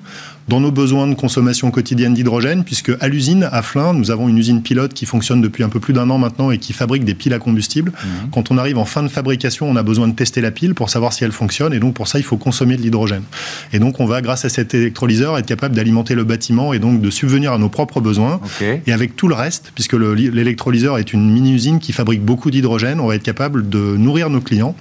dans 0.48 0.60
nos 0.60 0.70
besoins 0.70 1.06
de 1.06 1.14
consommation 1.14 1.70
quotidienne 1.70 2.12
d'hydrogène, 2.12 2.64
puisque 2.64 2.92
à 3.00 3.08
l'usine, 3.08 3.48
à 3.50 3.62
Flins, 3.62 3.94
nous 3.94 4.10
avons 4.10 4.28
une 4.28 4.36
usine 4.36 4.62
pilote 4.62 4.92
qui 4.92 5.06
fonctionne 5.06 5.40
depuis 5.40 5.62
un 5.62 5.68
peu 5.68 5.80
plus 5.80 5.94
d'un 5.94 6.10
an 6.10 6.18
maintenant 6.18 6.50
et 6.50 6.58
qui 6.58 6.72
fabrique 6.72 7.04
des 7.04 7.14
piles 7.14 7.32
à 7.32 7.38
combustible. 7.38 7.92
Mmh. 7.92 8.08
Quand 8.30 8.50
on 8.50 8.58
arrive 8.58 8.76
en 8.78 8.84
fin 8.84 9.02
de 9.02 9.08
fabrication, 9.08 9.68
on 9.68 9.76
a 9.76 9.82
besoin 9.82 10.06
de 10.08 10.12
tester 10.12 10.40
la 10.40 10.50
pile 10.50 10.74
pour 10.74 10.90
savoir 10.90 11.12
si 11.12 11.24
elle 11.24 11.32
fonctionne, 11.32 11.72
et 11.72 11.78
donc 11.78 11.94
pour 11.94 12.08
ça, 12.08 12.18
il 12.18 12.24
faut 12.24 12.36
consommer 12.36 12.76
de 12.76 12.82
l'hydrogène. 12.82 13.22
Et 13.72 13.78
donc, 13.78 14.00
on 14.00 14.06
va, 14.06 14.20
grâce 14.20 14.44
à 14.44 14.48
cet 14.48 14.74
électrolyseur, 14.74 15.38
être 15.38 15.46
capable 15.46 15.74
d'alimenter 15.74 16.14
le 16.14 16.24
bâtiment 16.24 16.72
et 16.72 16.78
donc 16.78 17.00
de 17.00 17.10
subvenir 17.10 17.52
à 17.52 17.58
nos 17.58 17.68
propres 17.68 18.00
besoins. 18.00 18.40
Et 18.86 18.92
avec 18.92 19.16
tout 19.16 19.28
le 19.28 19.34
reste, 19.34 19.72
puisque 19.74 19.94
l'électrolyseur 19.94 20.98
est 20.98 21.12
une 21.12 21.30
mini-usine 21.30 21.78
qui 21.78 21.92
fabrique 21.92 22.22
beaucoup 22.22 22.50
d'hydrogène, 22.50 23.00
on 23.00 23.06
va 23.06 23.14
être 23.14 23.22
capable 23.22 23.33
de 23.34 23.96
nourrir 23.96 24.30
nos 24.30 24.40
clients 24.40 24.74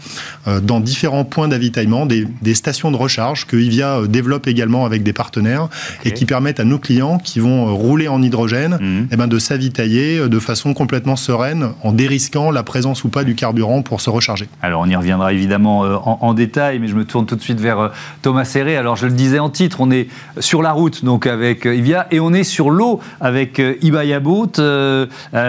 euh, 0.47 0.59
dans 0.59 0.79
différents 0.79 1.25
points 1.25 1.47
d'avitaillement, 1.47 2.05
des, 2.05 2.27
des, 2.41 2.53
stations 2.53 2.91
de 2.91 2.97
recharge 2.97 3.45
que 3.45 3.57
IVIA 3.57 3.99
euh, 3.99 4.07
développe 4.07 4.47
également 4.47 4.85
avec 4.85 5.03
des 5.03 5.13
partenaires 5.13 5.69
et 6.05 6.11
qui 6.11 6.25
permettent 6.25 6.59
à 6.59 6.63
nos 6.63 6.79
clients 6.79 7.17
qui 7.17 7.39
vont 7.39 7.67
euh, 7.67 7.71
rouler 7.71 8.07
en 8.07 8.21
hydrogène 8.21 9.07
eh 9.11 9.15
ben, 9.15 9.27
de 9.27 9.39
s'avitailler 9.39 10.19
euh, 10.19 10.29
de 10.29 10.39
façon 10.39 10.73
complètement 10.73 11.15
sereine 11.15 11.69
en 11.83 11.91
dérisquant 11.91 12.51
la 12.51 12.63
présence 12.63 13.03
ou 13.03 13.09
pas 13.09 13.23
du 13.23 13.35
carburant 13.35 13.81
pour 13.81 14.01
se 14.01 14.09
recharger. 14.09 14.47
Alors 14.61 14.81
on 14.81 14.89
y 14.89 14.95
reviendra 14.95 15.33
évidemment 15.33 15.85
euh, 15.85 15.95
en, 16.03 16.33
détail, 16.33 16.79
mais 16.79 16.87
je 16.87 16.95
me 16.95 17.05
tourne 17.05 17.25
tout 17.25 17.35
de 17.35 17.41
suite 17.41 17.59
vers 17.59 17.91
Thomas 18.21 18.45
Serré. 18.45 18.75
Alors 18.75 18.95
je 18.95 19.05
le 19.05 19.13
disais 19.13 19.39
en 19.39 19.49
titre, 19.49 19.77
on 19.81 19.91
est 19.91 20.07
sur 20.39 20.61
la 20.61 20.71
route 20.71 21.05
donc 21.05 21.27
avec 21.27 21.65
Ivia 21.65 22.07
et 22.11 22.19
on 22.19 22.33
est 22.33 22.43
sur 22.43 22.69
l'eau 22.69 22.99
avec 23.21 23.61
Ibaya 23.81 24.19
Boat. 24.19 24.53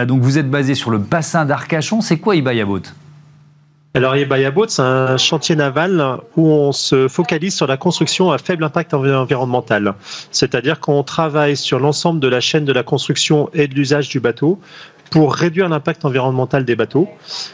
donc 0.06 0.20
vous 0.20 0.38
êtes 0.38 0.50
basé 0.50 0.74
sur 0.74 0.90
le 0.90 0.98
bassin 0.98 1.44
d'Arcachon. 1.44 2.00
C'est 2.00 2.18
quoi 2.18 2.36
Ibaya 2.36 2.64
Boat? 2.64 2.82
Alors, 3.96 4.16
Boat, 4.52 4.66
c'est 4.68 4.82
un 4.82 5.16
chantier 5.16 5.54
naval 5.54 6.18
où 6.36 6.48
on 6.48 6.72
se 6.72 7.06
focalise 7.06 7.54
sur 7.54 7.68
la 7.68 7.76
construction 7.76 8.32
à 8.32 8.38
faible 8.38 8.64
impact 8.64 8.92
environnemental. 8.92 9.94
C'est-à-dire 10.32 10.80
qu'on 10.80 11.04
travaille 11.04 11.56
sur 11.56 11.78
l'ensemble 11.78 12.18
de 12.18 12.26
la 12.26 12.40
chaîne 12.40 12.64
de 12.64 12.72
la 12.72 12.82
construction 12.82 13.50
et 13.54 13.68
de 13.68 13.74
l'usage 13.74 14.08
du 14.08 14.18
bateau, 14.18 14.58
pour 15.10 15.32
réduire 15.32 15.68
l'impact 15.68 16.04
environnemental 16.04 16.64
des 16.64 16.74
bateaux. 16.74 17.08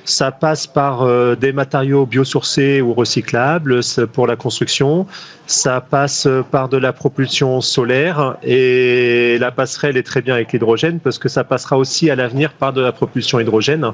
Ça 0.06 0.32
passe 0.32 0.66
par 0.66 1.02
euh, 1.02 1.34
des 1.34 1.52
matériaux 1.52 2.06
biosourcés 2.06 2.80
ou 2.80 2.94
recyclables 2.94 3.80
pour 4.14 4.26
la 4.26 4.36
construction. 4.36 5.06
Ça 5.46 5.82
passe 5.82 6.26
par 6.50 6.70
de 6.70 6.78
la 6.78 6.94
propulsion 6.94 7.60
solaire 7.60 8.36
et 8.42 9.36
la 9.38 9.50
passerelle 9.50 9.98
est 9.98 10.04
très 10.04 10.22
bien 10.22 10.34
avec 10.34 10.54
l'hydrogène 10.54 11.00
parce 11.00 11.18
que 11.18 11.28
ça 11.28 11.44
passera 11.44 11.76
aussi 11.76 12.08
à 12.08 12.16
l'avenir 12.16 12.54
par 12.54 12.72
de 12.72 12.80
la 12.80 12.92
propulsion 12.92 13.38
hydrogène. 13.38 13.92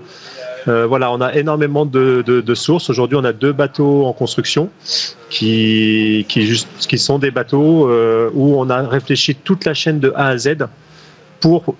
Euh, 0.69 0.87
voilà, 0.87 1.13
on 1.13 1.21
a 1.21 1.35
énormément 1.35 1.87
de, 1.87 2.55
sources. 2.55 2.91
Aujourd'hui, 2.91 3.17
on 3.21 3.25
a 3.25 3.33
deux 3.33 3.53
bateaux 3.53 4.07
en 4.07 4.13
construction 4.13 4.71
qui, 5.31 6.27
qui, 6.29 6.99
sont 6.99 7.19
des 7.19 7.31
bateaux 7.31 7.89
euh, 7.89 8.31
où 8.35 8.59
on 8.59 8.69
a 8.71 8.83
réfléchi 8.83 9.35
toute 9.35 9.65
la 9.65 9.75
chaîne 9.75 10.01
de 10.01 10.13
A 10.17 10.29
à 10.29 10.39
Z 10.39 10.67
pour 11.41 11.75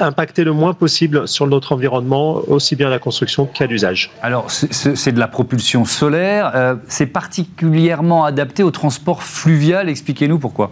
impacter 0.00 0.44
le 0.44 0.52
moins 0.52 0.74
possible 0.74 1.26
sur 1.26 1.46
notre 1.46 1.72
environnement, 1.72 2.42
aussi 2.48 2.76
bien 2.76 2.88
à 2.88 2.90
la 2.90 2.98
construction 2.98 3.46
qu'à 3.46 3.66
l'usage. 3.66 4.10
Alors, 4.22 4.50
c'est 4.50 5.12
de 5.12 5.18
la 5.18 5.28
propulsion 5.28 5.84
solaire. 5.84 6.52
Euh, 6.54 6.74
c'est 6.88 7.06
particulièrement 7.06 8.24
adapté 8.24 8.62
au 8.62 8.70
transport 8.70 9.22
fluvial. 9.22 9.88
Expliquez-nous 9.88 10.38
pourquoi. 10.38 10.70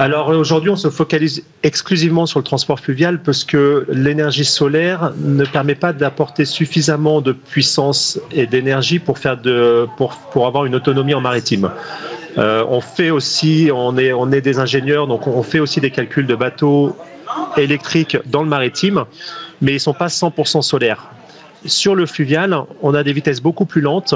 Alors 0.00 0.28
aujourd'hui, 0.30 0.70
on 0.70 0.76
se 0.76 0.90
focalise 0.90 1.44
exclusivement 1.62 2.26
sur 2.26 2.40
le 2.40 2.44
transport 2.44 2.80
fluvial 2.80 3.22
parce 3.22 3.44
que 3.44 3.86
l'énergie 3.88 4.44
solaire 4.44 5.12
ne 5.18 5.44
permet 5.44 5.76
pas 5.76 5.92
d'apporter 5.92 6.44
suffisamment 6.44 7.20
de 7.20 7.30
puissance 7.30 8.18
et 8.32 8.46
d'énergie 8.48 8.98
pour 8.98 9.18
faire 9.18 9.36
de 9.36 9.86
pour, 9.96 10.16
pour 10.32 10.48
avoir 10.48 10.64
une 10.64 10.74
autonomie 10.74 11.14
en 11.14 11.20
maritime. 11.20 11.70
Euh, 12.38 12.64
on 12.68 12.80
fait 12.80 13.10
aussi, 13.10 13.70
on 13.72 13.96
est 13.96 14.12
on 14.12 14.32
est 14.32 14.40
des 14.40 14.58
ingénieurs, 14.58 15.06
donc 15.06 15.28
on 15.28 15.44
fait 15.44 15.60
aussi 15.60 15.80
des 15.80 15.92
calculs 15.92 16.26
de 16.26 16.34
bateaux 16.34 16.96
électriques 17.56 18.16
dans 18.26 18.42
le 18.42 18.48
maritime, 18.48 19.04
mais 19.60 19.74
ils 19.74 19.80
sont 19.80 19.94
pas 19.94 20.08
100% 20.08 20.62
solaires. 20.62 21.06
Sur 21.66 21.94
le 21.94 22.06
fluvial, 22.06 22.58
on 22.82 22.94
a 22.94 23.04
des 23.04 23.12
vitesses 23.12 23.40
beaucoup 23.40 23.64
plus 23.64 23.80
lentes. 23.80 24.14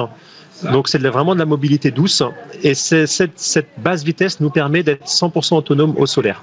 Donc 0.64 0.88
c'est 0.88 0.98
vraiment 0.98 1.34
de 1.34 1.38
la 1.38 1.46
mobilité 1.46 1.90
douce. 1.90 2.22
Et 2.62 2.74
cette, 2.74 3.32
cette 3.36 3.68
basse 3.78 4.02
vitesse 4.02 4.40
nous 4.40 4.50
permet 4.50 4.82
d'être 4.82 5.06
100% 5.06 5.56
autonome 5.56 5.94
au 5.96 6.06
solaire. 6.06 6.42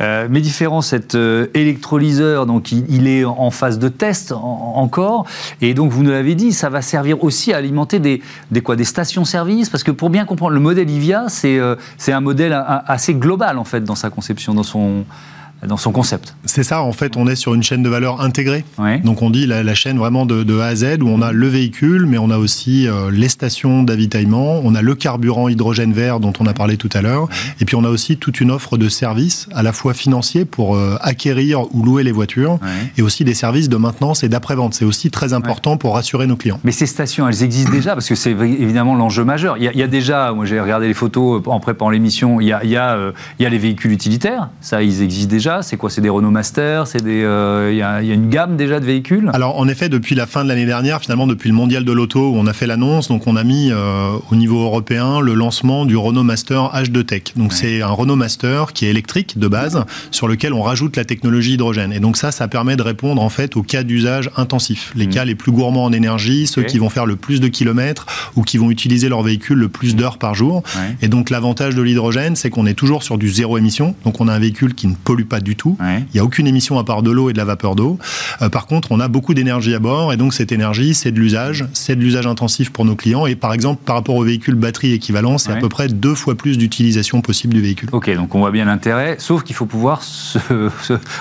Euh, 0.00 0.26
mais 0.30 0.40
différent, 0.40 0.82
cet 0.82 1.14
euh, 1.14 1.46
électrolyseur, 1.54 2.46
donc 2.46 2.70
il, 2.72 3.08
est 3.08 3.24
en 3.24 3.50
phase 3.50 3.78
de 3.78 3.88
test 3.88 4.32
encore, 4.32 5.26
et 5.62 5.72
donc 5.72 5.90
vous 5.90 6.02
nous 6.02 6.10
l'avez 6.10 6.34
dit, 6.34 6.52
ça 6.52 6.68
va 6.68 6.82
servir 6.82 7.24
aussi 7.24 7.52
à 7.52 7.56
alimenter 7.56 7.98
des, 7.98 8.20
quoi, 8.62 8.76
des 8.76 8.84
stations-service, 8.84 9.70
parce 9.70 9.84
que 9.84 9.90
pour 9.90 10.10
bien 10.10 10.26
comprendre, 10.26 10.52
le 10.52 10.60
modèle 10.60 10.90
IVIA, 10.90 11.26
c'est 11.28 11.58
euh, 11.58 11.76
un 12.08 12.20
modèle 12.20 12.52
assez 12.86 13.14
global 13.14 13.58
en 13.58 13.64
fait 13.64 13.84
dans 13.84 13.94
sa 13.94 14.10
conception, 14.10 14.52
dans 14.52 14.62
son 14.62 15.04
dans 15.66 15.76
son 15.76 15.92
concept. 15.92 16.34
C'est 16.44 16.62
ça, 16.62 16.82
en 16.82 16.92
fait, 16.92 17.16
on 17.16 17.26
est 17.26 17.36
sur 17.36 17.54
une 17.54 17.62
chaîne 17.62 17.82
de 17.82 17.88
valeur 17.88 18.20
intégrée. 18.20 18.64
Donc 19.04 19.22
on 19.22 19.30
dit 19.30 19.46
la, 19.46 19.74
chaîne 19.74 19.98
vraiment 19.98 20.26
de, 20.26 20.60
A 20.60 20.66
à 20.66 20.74
Z 20.74 20.98
où 21.02 21.08
on 21.08 21.22
a 21.22 21.32
le 21.32 21.48
véhicule, 21.48 22.06
mais 22.06 22.18
on 22.18 22.30
a 22.30 22.38
aussi 22.38 22.88
euh, 22.88 23.10
les 23.10 23.28
stations 23.28 23.82
d'avitaillement, 23.82 24.60
on 24.64 24.74
a 24.74 24.82
le 24.82 24.94
carburant 24.94 25.48
hydrogène 25.48 25.92
vert 25.92 26.20
dont 26.20 26.32
on 26.40 26.46
a 26.46 26.54
parlé 26.54 26.76
tout 26.76 26.88
à 26.92 27.02
l'heure, 27.02 27.28
et 27.60 27.64
puis 27.64 27.76
on 27.76 27.84
a 27.84 27.88
aussi 27.88 28.16
toute 28.16 28.40
une 28.40 28.50
offre 28.50 28.76
de 28.76 28.88
services 28.88 29.48
à 29.54 29.62
la 29.62 29.72
fois 29.72 29.94
financiers 29.94 30.44
pour 30.44 30.76
euh, 30.76 30.96
acquérir 31.00 31.74
ou 31.74 31.82
louer 31.82 32.02
les 32.02 32.12
voitures, 32.12 32.58
et 32.96 33.02
aussi 33.02 33.24
des 33.24 33.34
services 33.34 33.68
de 33.68 33.76
maintenance 33.76 34.24
et 34.24 34.28
d'après-vente. 34.28 34.74
C'est 34.74 34.84
aussi 34.84 35.10
très 35.10 35.32
important 35.32 35.76
pour 35.76 35.94
rassurer 35.94 36.26
nos 36.26 36.36
clients. 36.36 36.60
Mais 36.64 36.72
ces 36.72 36.86
stations, 36.86 37.28
elles 37.28 37.42
existent 37.42 37.72
déjà 37.72 37.94
parce 37.94 38.08
que 38.08 38.14
c'est 38.14 38.32
évidemment 38.32 38.94
l'enjeu 38.94 39.24
majeur. 39.24 39.56
Il 39.58 39.64
y, 39.64 39.82
a, 39.82 39.86
déjà, 39.86 40.32
moi 40.32 40.44
j'ai 40.44 40.60
regardé 40.60 40.86
les 40.86 40.94
photos 40.94 41.42
en 41.46 41.60
préparant 41.60 41.90
l'émission, 41.90 42.38
euh, 42.38 42.42
il 42.42 42.70
y 42.70 42.76
a 43.46 43.48
les 43.48 43.58
véhicules 43.58 43.92
utilitaires, 43.92 44.48
ça 44.60 44.82
ils 44.82 45.02
existent 45.02 45.30
déjà 45.30 45.45
c'est 45.62 45.76
quoi 45.76 45.90
C'est 45.90 46.00
des 46.00 46.08
Renault 46.08 46.30
Master 46.30 46.86
C'est 46.86 47.02
des. 47.02 47.22
Euh, 47.22 47.70
il 47.72 47.78
y, 47.78 47.82
a 47.82 48.00
une 48.00 48.28
gamme 48.28 48.56
déjà 48.56 48.80
de 48.80 48.84
véhicules. 48.84 49.30
Alors 49.32 49.58
en 49.58 49.68
effet, 49.68 49.88
depuis 49.88 50.14
la 50.14 50.26
fin 50.26 50.42
de 50.42 50.48
l'année 50.48 50.66
dernière, 50.66 51.00
finalement 51.00 51.26
depuis 51.26 51.48
le 51.48 51.54
mondial 51.54 51.84
de 51.84 51.92
l'auto 51.92 52.30
où 52.30 52.36
on 52.36 52.46
a 52.46 52.52
fait 52.52 52.66
l'annonce, 52.66 53.08
donc 53.08 53.26
on 53.26 53.36
a 53.36 53.44
mis 53.44 53.70
euh, 53.70 54.10
au 54.30 54.36
niveau 54.36 54.64
européen 54.64 55.20
le 55.20 55.34
lancement 55.34 55.86
du 55.86 55.96
Renault 55.96 56.24
Master 56.24 56.70
H2 56.74 57.04
Tech. 57.04 57.22
Donc 57.36 57.52
c'est 57.52 57.82
un 57.82 57.88
Renault 57.88 58.16
Master 58.16 58.72
qui 58.72 58.86
est 58.86 58.90
électrique 58.90 59.38
de 59.38 59.48
base, 59.48 59.84
sur 60.10 60.28
lequel 60.28 60.52
on 60.52 60.62
rajoute 60.62 60.96
la 60.96 61.04
technologie 61.04 61.54
hydrogène. 61.54 61.92
Et 61.92 62.00
donc 62.00 62.16
ça, 62.16 62.32
ça 62.32 62.48
permet 62.48 62.76
de 62.76 62.82
répondre 62.82 63.22
en 63.22 63.28
fait 63.28 63.56
aux 63.56 63.62
cas 63.62 63.82
d'usage 63.82 64.30
intensifs, 64.36 64.92
les 64.96 65.06
mmh. 65.06 65.10
cas 65.10 65.24
les 65.24 65.34
plus 65.34 65.52
gourmands 65.52 65.84
en 65.84 65.92
énergie, 65.92 66.46
ceux 66.46 66.62
qui 66.62 66.78
vont 66.78 66.90
faire 66.90 67.06
le 67.06 67.16
plus 67.16 67.40
de 67.40 67.48
kilomètres 67.48 68.06
ou 68.34 68.42
qui 68.42 68.58
vont 68.58 68.70
utiliser 68.70 69.08
leur 69.08 69.22
véhicule 69.22 69.58
le 69.58 69.68
plus 69.68 69.96
d'heures 69.96 70.18
par 70.18 70.34
jour. 70.34 70.62
Et 71.02 71.08
donc 71.08 71.30
l'avantage 71.30 71.74
de 71.74 71.82
l'hydrogène, 71.82 72.36
c'est 72.36 72.50
qu'on 72.50 72.66
est 72.66 72.74
toujours 72.74 73.02
sur 73.02 73.18
du 73.18 73.28
zéro 73.30 73.58
émission. 73.58 73.94
Donc 74.04 74.20
on 74.20 74.28
a 74.28 74.32
un 74.32 74.38
véhicule 74.38 74.74
qui 74.74 74.86
ne 74.86 74.94
pollue 74.94 75.24
pas 75.24 75.35
du 75.40 75.56
tout. 75.56 75.76
Il 75.80 76.14
n'y 76.14 76.20
a 76.20 76.24
aucune 76.24 76.46
émission 76.46 76.78
à 76.78 76.84
part 76.84 77.02
de 77.02 77.10
l'eau 77.10 77.30
et 77.30 77.32
de 77.32 77.38
la 77.38 77.44
vapeur 77.44 77.74
d'eau. 77.74 77.98
Euh, 78.42 78.48
par 78.48 78.66
contre, 78.66 78.92
on 78.92 79.00
a 79.00 79.08
beaucoup 79.08 79.34
d'énergie 79.34 79.74
à 79.74 79.78
bord 79.78 80.12
et 80.12 80.16
donc 80.16 80.34
cette 80.34 80.52
énergie, 80.52 80.94
c'est 80.94 81.12
de 81.12 81.18
l'usage, 81.18 81.66
c'est 81.72 81.96
de 81.96 82.00
l'usage 82.00 82.26
intensif 82.26 82.70
pour 82.70 82.84
nos 82.84 82.96
clients. 82.96 83.26
Et 83.26 83.36
par 83.36 83.52
exemple, 83.52 83.82
par 83.84 83.96
rapport 83.96 84.14
au 84.14 84.24
véhicule 84.24 84.54
batterie 84.54 84.92
équivalent, 84.92 85.38
c'est 85.38 85.52
à 85.52 85.56
peu 85.56 85.68
près 85.68 85.88
deux 85.88 86.14
fois 86.14 86.34
plus 86.34 86.58
d'utilisation 86.58 87.20
possible 87.20 87.54
du 87.54 87.60
véhicule. 87.60 87.88
Ok, 87.92 88.14
donc 88.14 88.34
on 88.34 88.40
voit 88.40 88.50
bien 88.50 88.64
l'intérêt, 88.64 89.16
sauf 89.18 89.42
qu'il 89.42 89.54
faut 89.54 89.66
pouvoir 89.66 90.02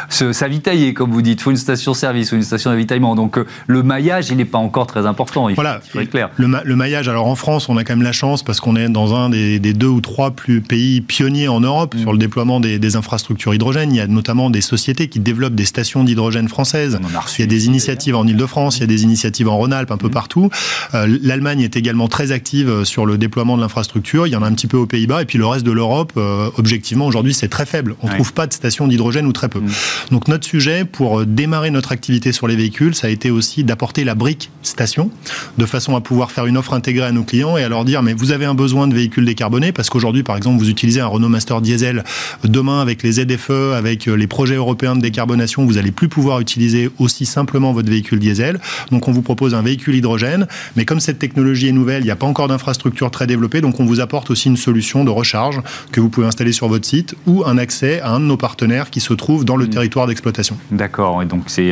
s'avitailler, 0.10 0.94
comme 0.94 1.12
vous 1.12 1.22
dites. 1.22 1.40
Il 1.40 1.44
faut 1.44 1.52
une 1.52 1.58
station-service 1.58 2.32
ou 2.32 2.36
une 2.36 2.44
station 2.44 2.72
d'avitaillement. 2.72 3.16
Donc 3.16 3.38
euh, 3.38 3.46
le 3.68 3.84
maillage, 3.84 4.30
il 4.30 4.38
n'est 4.38 4.46
pas 4.46 4.58
encore 4.58 4.88
très 4.88 5.06
important. 5.06 5.50
Il 5.50 5.56
voilà, 5.56 5.80
faut, 5.82 6.00
être 6.00 6.10
clair. 6.10 6.30
Le, 6.38 6.76
maillage, 6.76 7.08
alors 7.08 7.28
en 7.28 7.36
France, 7.36 7.70
on 7.70 7.78
a 7.78 7.84
quand 7.84 7.96
même 7.96 8.04
la 8.04 8.12
chance 8.12 8.44
parce 8.44 8.60
qu'on 8.60 8.76
est 8.76 8.90
dans 8.90 9.16
un 9.16 9.30
des, 9.30 9.60
deux 9.60 9.88
ou 9.88 10.02
trois 10.02 10.32
plus 10.32 10.62
pays 10.62 11.02
pionniers 11.02 11.48
en 11.48 11.60
Europe 11.60 11.96
mm. 11.96 12.00
sur 12.00 12.12
le 12.12 12.18
déploiement 12.18 12.60
des, 12.60 12.80
des 12.80 12.96
infrastructures 12.96 13.54
hydrogènes. 13.54 13.92
Il 13.92 13.98
y 13.98 14.02
a 14.02 14.05
notamment 14.08 14.50
des 14.50 14.62
sociétés 14.62 15.08
qui 15.08 15.20
développent 15.20 15.56
des 15.56 15.66
stations 15.66 16.04
d'hydrogène 16.04 16.48
françaises. 16.48 17.00
il 17.38 17.42
y 17.42 17.44
a 17.44 17.48
des 17.48 17.66
initiatives 17.66 18.16
en 18.16 18.26
Ile-de-France, 18.26 18.78
il 18.78 18.82
y 18.82 18.84
a 18.84 18.88
des 18.88 19.04
initiatives 19.04 19.48
en 19.48 19.58
Rhône-Alpes, 19.58 19.92
un 19.92 19.98
peu 19.98 20.08
mmh. 20.08 20.12
partout. 20.12 20.50
Euh, 20.94 21.18
L'Allemagne 21.22 21.62
est 21.62 21.76
également 21.76 22.08
très 22.08 22.32
active 22.32 22.70
euh, 22.70 22.86
sur 22.86 23.06
le 23.06 23.18
déploiement 23.18 23.58
de 23.58 23.62
l'infrastructure. 23.62 24.28
Il 24.28 24.32
y 24.32 24.36
en 24.36 24.44
a 24.44 24.48
un 24.48 24.54
petit 24.54 24.68
peu 24.68 24.78
aux 24.78 24.86
Pays-Bas. 24.86 25.22
Et 25.22 25.26
puis 25.26 25.38
le 25.38 25.46
reste 25.46 25.66
de 25.66 25.72
l'Europe, 25.72 26.14
euh, 26.18 26.50
objectivement, 26.58 27.06
aujourd'hui, 27.06 27.34
c'est 27.34 27.48
très 27.48 27.66
faible. 27.66 27.96
On 28.02 28.08
ne 28.08 28.14
trouve 28.14 28.34
pas 28.34 28.48
de 28.48 28.54
stations 28.54 28.88
d'hydrogène 28.88 29.26
ou 29.26 29.34
très 29.34 29.50
peu. 29.50 29.60
Mmh. 29.60 29.72
Donc 30.12 30.28
notre 30.28 30.46
sujet 30.46 30.86
pour 30.86 31.26
démarrer 31.26 31.72
notre 31.72 31.92
activité 31.92 32.32
sur 32.32 32.48
les 32.48 32.56
véhicules, 32.56 32.96
ça 32.96 33.08
a 33.08 33.10
été 33.10 33.32
aussi 33.32 33.64
d'apporter 33.64 34.04
la 34.04 34.16
brique 34.16 34.52
station, 34.64 35.10
de 35.58 35.66
façon 35.66 35.96
à 35.96 36.02
pouvoir 36.02 36.32
faire 36.32 36.46
une 36.46 36.58
offre 36.58 36.74
intégrée 36.74 37.06
à 37.06 37.12
nos 37.12 37.24
clients 37.24 37.58
et 37.58 37.64
à 37.64 37.70
leur 37.70 37.86
dire, 37.86 38.02
mais 38.04 38.14
vous 38.14 38.32
avez 38.32 38.46
un 38.46 38.56
besoin 38.56 38.88
de 38.88 38.94
véhicules 38.94 39.26
décarbonés, 39.26 39.72
parce 39.72 39.90
qu'aujourd'hui, 39.90 40.24
par 40.24 40.38
exemple, 40.38 40.60
vous 40.60 40.70
utilisez 40.70 41.02
un 41.02 41.08
Renault 41.08 41.30
Master 41.30 41.62
Diesel. 41.62 42.04
Demain, 42.44 42.82
avec 42.82 43.04
les 43.04 43.14
ZFE, 43.14 43.74
avec 43.76 43.95
les 44.06 44.28
projets 44.28 44.56
européen 44.56 44.96
de 44.96 45.02
décarbonation, 45.02 45.66
vous 45.66 45.74
n'allez 45.74 45.92
plus 45.92 46.10
pouvoir 46.10 46.40
utiliser 46.40 46.90
aussi 47.00 47.26
simplement 47.26 47.74
votre 47.74 47.90
véhicule 47.90 48.20
diesel. 48.20 48.60
Donc 48.92 49.08
on 49.08 49.12
vous 49.12 49.22
propose 49.22 49.56
un 49.56 49.62
véhicule 49.62 49.96
hydrogène, 49.96 50.48
mais 50.76 50.86
comme 50.86 51.00
cette 51.00 51.20
technologie 51.20 51.68
est 51.68 51.72
nouvelle, 51.72 52.02
il 52.02 52.06
n'y 52.06 52.12
a 52.12 52.16
pas 52.16 52.28
encore 52.28 52.48
d'infrastructure 52.48 53.12
très 53.12 53.28
développée, 53.28 53.62
donc 53.62 53.80
on 53.80 53.86
vous 53.86 54.00
apporte 54.00 54.30
aussi 54.30 54.50
une 54.50 54.58
solution 54.58 55.04
de 55.04 55.10
recharge 55.10 55.62
que 55.92 56.00
vous 56.00 56.10
pouvez 56.10 56.28
installer 56.28 56.52
sur 56.52 56.68
votre 56.68 56.86
site 56.86 57.16
ou 57.26 57.44
un 57.46 57.58
accès 57.58 58.02
à 58.02 58.12
un 58.12 58.20
de 58.20 58.26
nos 58.26 58.38
partenaires 58.38 58.90
qui 58.90 59.00
se 59.00 59.14
trouve 59.14 59.46
dans 59.46 59.56
le 59.56 59.66
mmh. 59.66 59.70
territoire 59.70 60.08
d'exploitation. 60.08 60.58
D'accord, 60.72 61.22
et 61.22 61.26
donc 61.26 61.44
c'est 61.48 61.72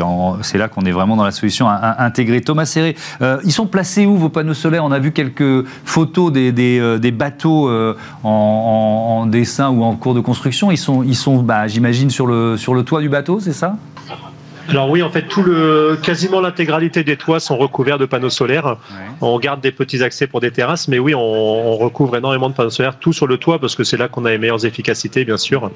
là 0.57 0.67
qu'on 0.67 0.81
est 0.81 0.91
vraiment 0.91 1.15
dans 1.15 1.25
la 1.25 1.31
solution 1.31 1.67
intégrée. 1.69 2.41
Thomas 2.41 2.65
Serré, 2.65 2.95
euh, 3.21 3.39
ils 3.43 3.51
sont 3.51 3.67
placés 3.67 4.05
où 4.05 4.17
vos 4.17 4.29
panneaux 4.29 4.53
solaires? 4.53 4.86
On 4.86 4.91
a 4.91 4.99
vu 4.99 5.12
quelques 5.12 5.65
photos 5.86 6.31
des, 6.31 6.51
des, 6.51 6.79
euh, 6.79 7.12
bateaux 7.12 7.69
euh, 7.69 7.95
en, 8.23 9.25
dessin 9.27 9.69
ou 9.69 9.83
en 9.83 9.95
cours 9.95 10.13
de 10.13 10.19
construction. 10.19 10.71
Ils 10.71 10.77
sont, 10.77 11.03
ils 11.03 11.15
sont 11.15 11.41
bah, 11.41 11.67
j'imagine, 11.67 12.09
sur 12.13 12.28
le, 12.28 12.56
sur 12.56 12.73
le 12.73 12.84
toit 12.84 13.02
du 13.02 13.10
bateau, 13.10 13.39
c'est 13.39 13.54
ça? 13.54 13.76
Alors 14.69 14.89
oui, 14.89 15.04
en 15.04 15.10
fait, 15.10 15.23
tout 15.23 15.43
le, 15.43 15.99
quasiment 16.02 16.39
l'intégralité 16.39 17.04
des 17.04 17.17
toits 17.17 17.41
sont 17.41 17.58
recouverts 17.58 17.97
de 17.97 18.06
panneaux 18.06 18.30
solaires. 18.30 18.78
On 19.19 19.38
garde 19.39 19.60
des 19.60 19.71
petits 19.71 20.02
accès 20.02 20.26
pour 20.26 20.39
des 20.39 20.52
terrasses, 20.52 20.88
mais 20.88 20.99
oui, 20.99 21.13
on, 21.13 21.76
recouvre 21.76 22.15
énormément 22.15 22.49
de 22.49 22.56
panneaux 22.56 22.69
solaires, 22.69 22.97
tout 22.97 23.12
sur 23.12 23.28
le 23.28 23.38
toit, 23.38 23.60
parce 23.60 23.76
que 23.76 23.84
c'est 23.84 23.97
là 23.97 24.08
qu'on 24.08 24.23
a 24.23 24.30
les 24.30 24.38
meilleures 24.38 24.65
efficacités, 24.65 25.26
bien 25.26 25.38
sûr. 25.38 25.69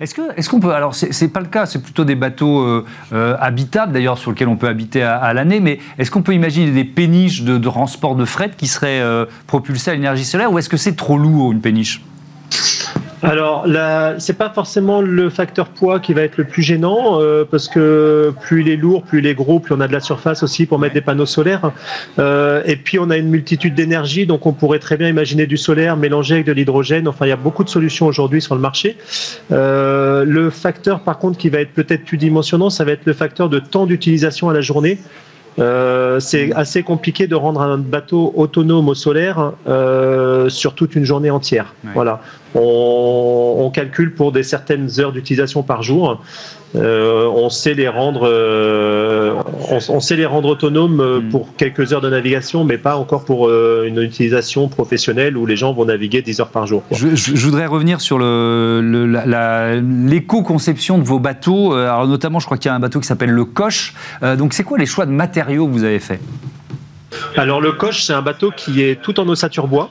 Est-ce 0.00 0.16
qu'on 0.16 0.30
est 0.30 0.48
qu'on 0.48 0.58
peut 0.58 0.72
alors 0.72 0.92
c'est 0.92 1.28
pas 1.28 1.38
le 1.38 1.46
cas, 1.46 1.66
c'est 1.66 1.80
plutôt 1.80 2.04
des 2.04 2.16
bateaux 2.16 2.62
euh, 2.62 2.84
euh, 3.12 3.36
habitables 3.38 3.92
d'ailleurs 3.92 4.18
sur 4.18 4.32
lesquels 4.32 4.48
on 4.48 4.56
peut 4.56 4.66
habiter 4.66 5.04
à, 5.04 5.32
l'année, 5.32 5.60
mais 5.60 5.78
est-ce 5.98 6.10
qu'on 6.10 6.22
peut 6.22 6.34
imaginer 6.34 6.72
des 6.72 6.82
péniches 6.82 7.42
de, 7.42 7.58
transport 7.58 8.16
de 8.16 8.24
fret 8.24 8.50
qui 8.56 8.66
seraient 8.66 9.00
euh, 9.00 9.24
propulsées 9.46 9.92
à 9.92 9.94
l'énergie 9.94 10.24
solaire 10.24 10.52
ou 10.52 10.58
est-ce 10.58 10.68
que 10.68 10.76
c'est 10.76 10.96
trop 10.96 11.16
lourd 11.16 11.52
une 11.52 11.60
péniche? 11.60 12.02
Alors, 13.24 13.64
ce 13.66 14.32
n'est 14.32 14.36
pas 14.36 14.50
forcément 14.50 15.00
le 15.00 15.30
facteur 15.30 15.68
poids 15.68 15.98
qui 15.98 16.12
va 16.12 16.22
être 16.22 16.36
le 16.36 16.44
plus 16.44 16.62
gênant, 16.62 17.20
euh, 17.20 17.44
parce 17.50 17.68
que 17.68 18.32
plus 18.42 18.60
il 18.60 18.68
est 18.68 18.76
lourd, 18.76 19.02
plus 19.02 19.20
il 19.20 19.26
est 19.26 19.34
gros, 19.34 19.60
plus 19.60 19.74
on 19.74 19.80
a 19.80 19.88
de 19.88 19.92
la 19.92 20.00
surface 20.00 20.42
aussi 20.42 20.66
pour 20.66 20.78
mettre 20.78 20.94
des 20.94 21.00
panneaux 21.00 21.26
solaires. 21.26 21.72
Euh, 22.18 22.62
et 22.66 22.76
puis, 22.76 22.98
on 22.98 23.08
a 23.08 23.16
une 23.16 23.28
multitude 23.28 23.74
d'énergie, 23.74 24.26
donc 24.26 24.44
on 24.46 24.52
pourrait 24.52 24.78
très 24.78 24.96
bien 24.96 25.08
imaginer 25.08 25.46
du 25.46 25.56
solaire 25.56 25.96
mélangé 25.96 26.34
avec 26.34 26.46
de 26.46 26.52
l'hydrogène. 26.52 27.08
Enfin, 27.08 27.24
il 27.26 27.30
y 27.30 27.32
a 27.32 27.36
beaucoup 27.36 27.64
de 27.64 27.70
solutions 27.70 28.06
aujourd'hui 28.06 28.42
sur 28.42 28.54
le 28.54 28.60
marché. 28.60 28.96
Euh, 29.52 30.24
le 30.24 30.50
facteur, 30.50 31.00
par 31.00 31.18
contre, 31.18 31.38
qui 31.38 31.48
va 31.48 31.60
être 31.60 31.72
peut-être 31.72 32.04
plus 32.04 32.18
dimensionnant, 32.18 32.68
ça 32.68 32.84
va 32.84 32.92
être 32.92 33.06
le 33.06 33.14
facteur 33.14 33.48
de 33.48 33.58
temps 33.58 33.86
d'utilisation 33.86 34.50
à 34.50 34.52
la 34.52 34.60
journée. 34.60 34.98
Euh, 35.58 36.20
c'est 36.20 36.52
assez 36.52 36.82
compliqué 36.82 37.26
de 37.26 37.34
rendre 37.34 37.60
un 37.60 37.78
bateau 37.78 38.32
autonome 38.36 38.88
au 38.88 38.94
solaire 38.94 39.52
euh, 39.68 40.48
sur 40.48 40.74
toute 40.74 40.96
une 40.96 41.04
journée 41.04 41.30
entière. 41.30 41.74
Voilà. 41.94 42.20
On, 42.54 43.70
calcule 43.72 44.14
pour 44.14 44.30
des 44.30 44.44
certaines 44.44 45.00
heures 45.00 45.12
d'utilisation 45.12 45.62
par 45.62 45.82
jour. 45.82 46.22
Euh, 46.76 47.26
on 47.26 47.50
sait 47.50 47.74
les 47.74 47.88
rendre, 47.88 48.22
euh, 48.24 49.34
on, 49.70 50.00
sait 50.00 50.16
les 50.16 50.26
rendre 50.26 50.48
autonomes 50.48 51.00
euh, 51.00 51.20
hmm. 51.20 51.28
pour 51.28 51.54
quelques 51.56 51.92
heures 51.92 52.00
de 52.00 52.10
navigation, 52.10 52.64
mais 52.64 52.78
pas 52.78 52.96
encore 52.96 53.24
pour 53.24 53.48
une 53.50 54.02
utilisation 54.02 54.66
professionnelle 54.68 55.36
où 55.36 55.46
les 55.46 55.54
gens 55.56 55.72
vont 55.72 55.84
naviguer 55.84 56.22
10 56.22 56.40
heures 56.40 56.48
par 56.48 56.66
jour. 56.66 56.82
Je, 56.90 57.44
voudrais 57.44 57.66
revenir 57.66 58.00
sur 58.00 58.18
l'éco-conception 58.18 60.98
de 60.98 61.04
vos 61.04 61.20
bateaux. 61.20 61.74
Alors 61.74 62.08
notamment, 62.08 62.40
je 62.40 62.46
crois 62.46 62.58
qu'il 62.58 62.68
y 62.68 62.72
a 62.72 62.74
un 62.74 62.80
bateau 62.80 62.98
qui 63.00 63.06
s'appelle 63.06 63.30
le 63.30 63.44
Coche. 63.44 63.94
donc, 64.36 64.54
c'est 64.54 64.64
quoi 64.64 64.78
les 64.78 64.86
choix 64.86 65.06
de 65.06 65.12
matériaux 65.12 65.66
que 65.66 65.72
vous 65.72 65.84
avez 65.84 66.00
faits? 66.00 66.20
Alors 67.36 67.60
le 67.60 67.70
Coche, 67.72 68.04
c'est 68.04 68.12
un 68.12 68.22
bateau 68.22 68.50
qui 68.50 68.82
est 68.82 69.00
tout 69.00 69.20
en 69.20 69.28
ossature 69.28 69.68
bois. 69.68 69.90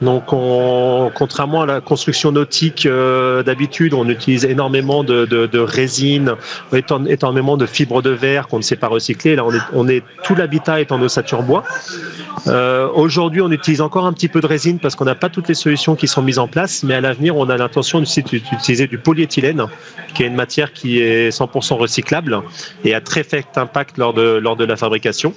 Donc, 0.00 0.26
contrairement 0.26 1.62
à 1.62 1.66
la 1.66 1.80
construction 1.80 2.30
nautique 2.30 2.86
euh, 2.86 3.42
d'habitude, 3.42 3.94
on 3.94 4.08
utilise 4.08 4.44
énormément 4.44 5.02
de, 5.02 5.26
de, 5.26 5.58
résine, 5.58 6.34
énormément 7.08 7.56
de 7.56 7.66
fibres 7.66 8.00
de 8.00 8.10
verre 8.10 8.46
qu'on 8.46 8.58
ne 8.58 8.62
sait 8.62 8.76
pas 8.76 8.86
recycler. 8.86 9.34
Là, 9.34 9.44
on 9.72 9.88
est, 9.88 10.04
tout 10.22 10.34
l'habitat 10.34 10.80
est 10.80 10.92
en 10.92 11.02
ossature 11.02 11.42
bois. 11.42 11.64
Euh, 12.46 12.88
aujourd'hui, 12.94 13.40
on 13.40 13.50
utilise 13.50 13.80
encore 13.80 14.06
un 14.06 14.12
petit 14.12 14.28
peu 14.28 14.40
de 14.40 14.46
résine 14.46 14.78
parce 14.78 14.94
qu'on 14.94 15.04
n'a 15.04 15.16
pas 15.16 15.28
toutes 15.28 15.48
les 15.48 15.54
solutions 15.54 15.96
qui 15.96 16.06
sont 16.06 16.22
mises 16.22 16.38
en 16.38 16.46
place, 16.46 16.84
mais 16.84 16.94
à 16.94 17.00
l'avenir, 17.00 17.36
on 17.36 17.48
a 17.50 17.56
l'intention 17.56 18.00
d'utiliser 18.00 18.86
du 18.86 18.98
polyéthylène, 18.98 19.66
qui 20.14 20.22
est 20.22 20.26
une 20.26 20.36
matière 20.36 20.72
qui 20.72 21.00
est 21.00 21.36
100% 21.36 21.74
recyclable 21.74 22.40
et 22.84 22.94
a 22.94 23.00
très 23.00 23.24
faible 23.24 23.46
impact 23.56 23.98
lors 23.98 24.14
de, 24.14 24.38
lors 24.38 24.56
de 24.56 24.64
la 24.64 24.76
fabrication. 24.76 25.34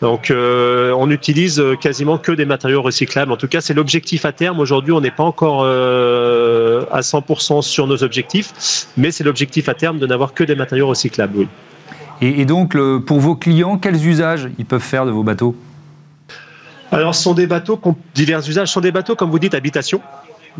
Donc, 0.00 0.30
euh, 0.30 0.92
on 0.96 1.10
utilise 1.10 1.62
quasiment 1.80 2.16
que 2.16 2.32
des 2.32 2.46
matériaux 2.46 2.80
recyclables. 2.80 3.32
En 3.32 3.36
tout 3.36 3.48
cas, 3.48 3.60
c'est 3.60 3.74
l'objectif 3.74 4.24
à 4.24 4.32
terme. 4.32 4.58
Aujourd'hui, 4.58 4.92
on 4.92 5.00
n'est 5.00 5.10
pas 5.10 5.24
encore 5.24 5.62
euh, 5.64 6.84
à 6.90 7.00
100% 7.00 7.60
sur 7.62 7.86
nos 7.86 8.02
objectifs, 8.02 8.86
mais 8.96 9.10
c'est 9.10 9.24
l'objectif 9.24 9.68
à 9.68 9.74
terme 9.74 9.98
de 9.98 10.06
n'avoir 10.06 10.32
que 10.32 10.42
des 10.42 10.54
matériaux 10.54 10.88
recyclables. 10.88 11.36
Oui. 11.38 11.48
Et, 12.22 12.44
donc, 12.44 12.76
pour 13.06 13.20
vos 13.20 13.34
clients, 13.34 13.78
quels 13.78 14.06
usages 14.06 14.48
ils 14.58 14.66
peuvent 14.66 14.80
faire 14.80 15.06
de 15.06 15.10
vos 15.10 15.22
bateaux? 15.22 15.54
Alors, 16.92 17.14
ce 17.14 17.22
sont 17.22 17.34
des 17.34 17.46
bateaux 17.46 17.80
divers 18.14 18.40
usages. 18.40 18.68
Ce 18.68 18.74
sont 18.74 18.80
des 18.80 18.92
bateaux, 18.92 19.16
comme 19.16 19.30
vous 19.30 19.38
dites, 19.38 19.54
habitation. 19.54 20.00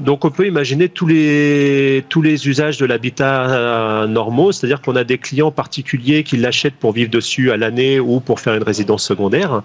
Donc 0.01 0.25
on 0.25 0.31
peut 0.31 0.47
imaginer 0.47 0.89
tous 0.89 1.07
les, 1.07 2.03
usages 2.49 2.79
de 2.79 2.87
l'habitat 2.87 3.51
euh, 3.51 4.07
normaux, 4.07 4.51
c'est-à-dire 4.53 4.81
qu'on 4.81 4.97
a 4.97 5.05
des 5.05 5.19
clients 5.19 5.51
particuliers 5.51 6.25
qui 6.25 6.37
l'achètent 6.37 6.77
pour 6.77 6.93
vivre 6.93 7.11
dessus 7.11 7.51
à 7.51 7.57
l'année 7.57 8.01
ou 8.01 8.21
pour 8.21 8.41
faire 8.41 8.55
une 8.55 8.63
résidence 8.63 9.05
secondaire. 9.05 9.63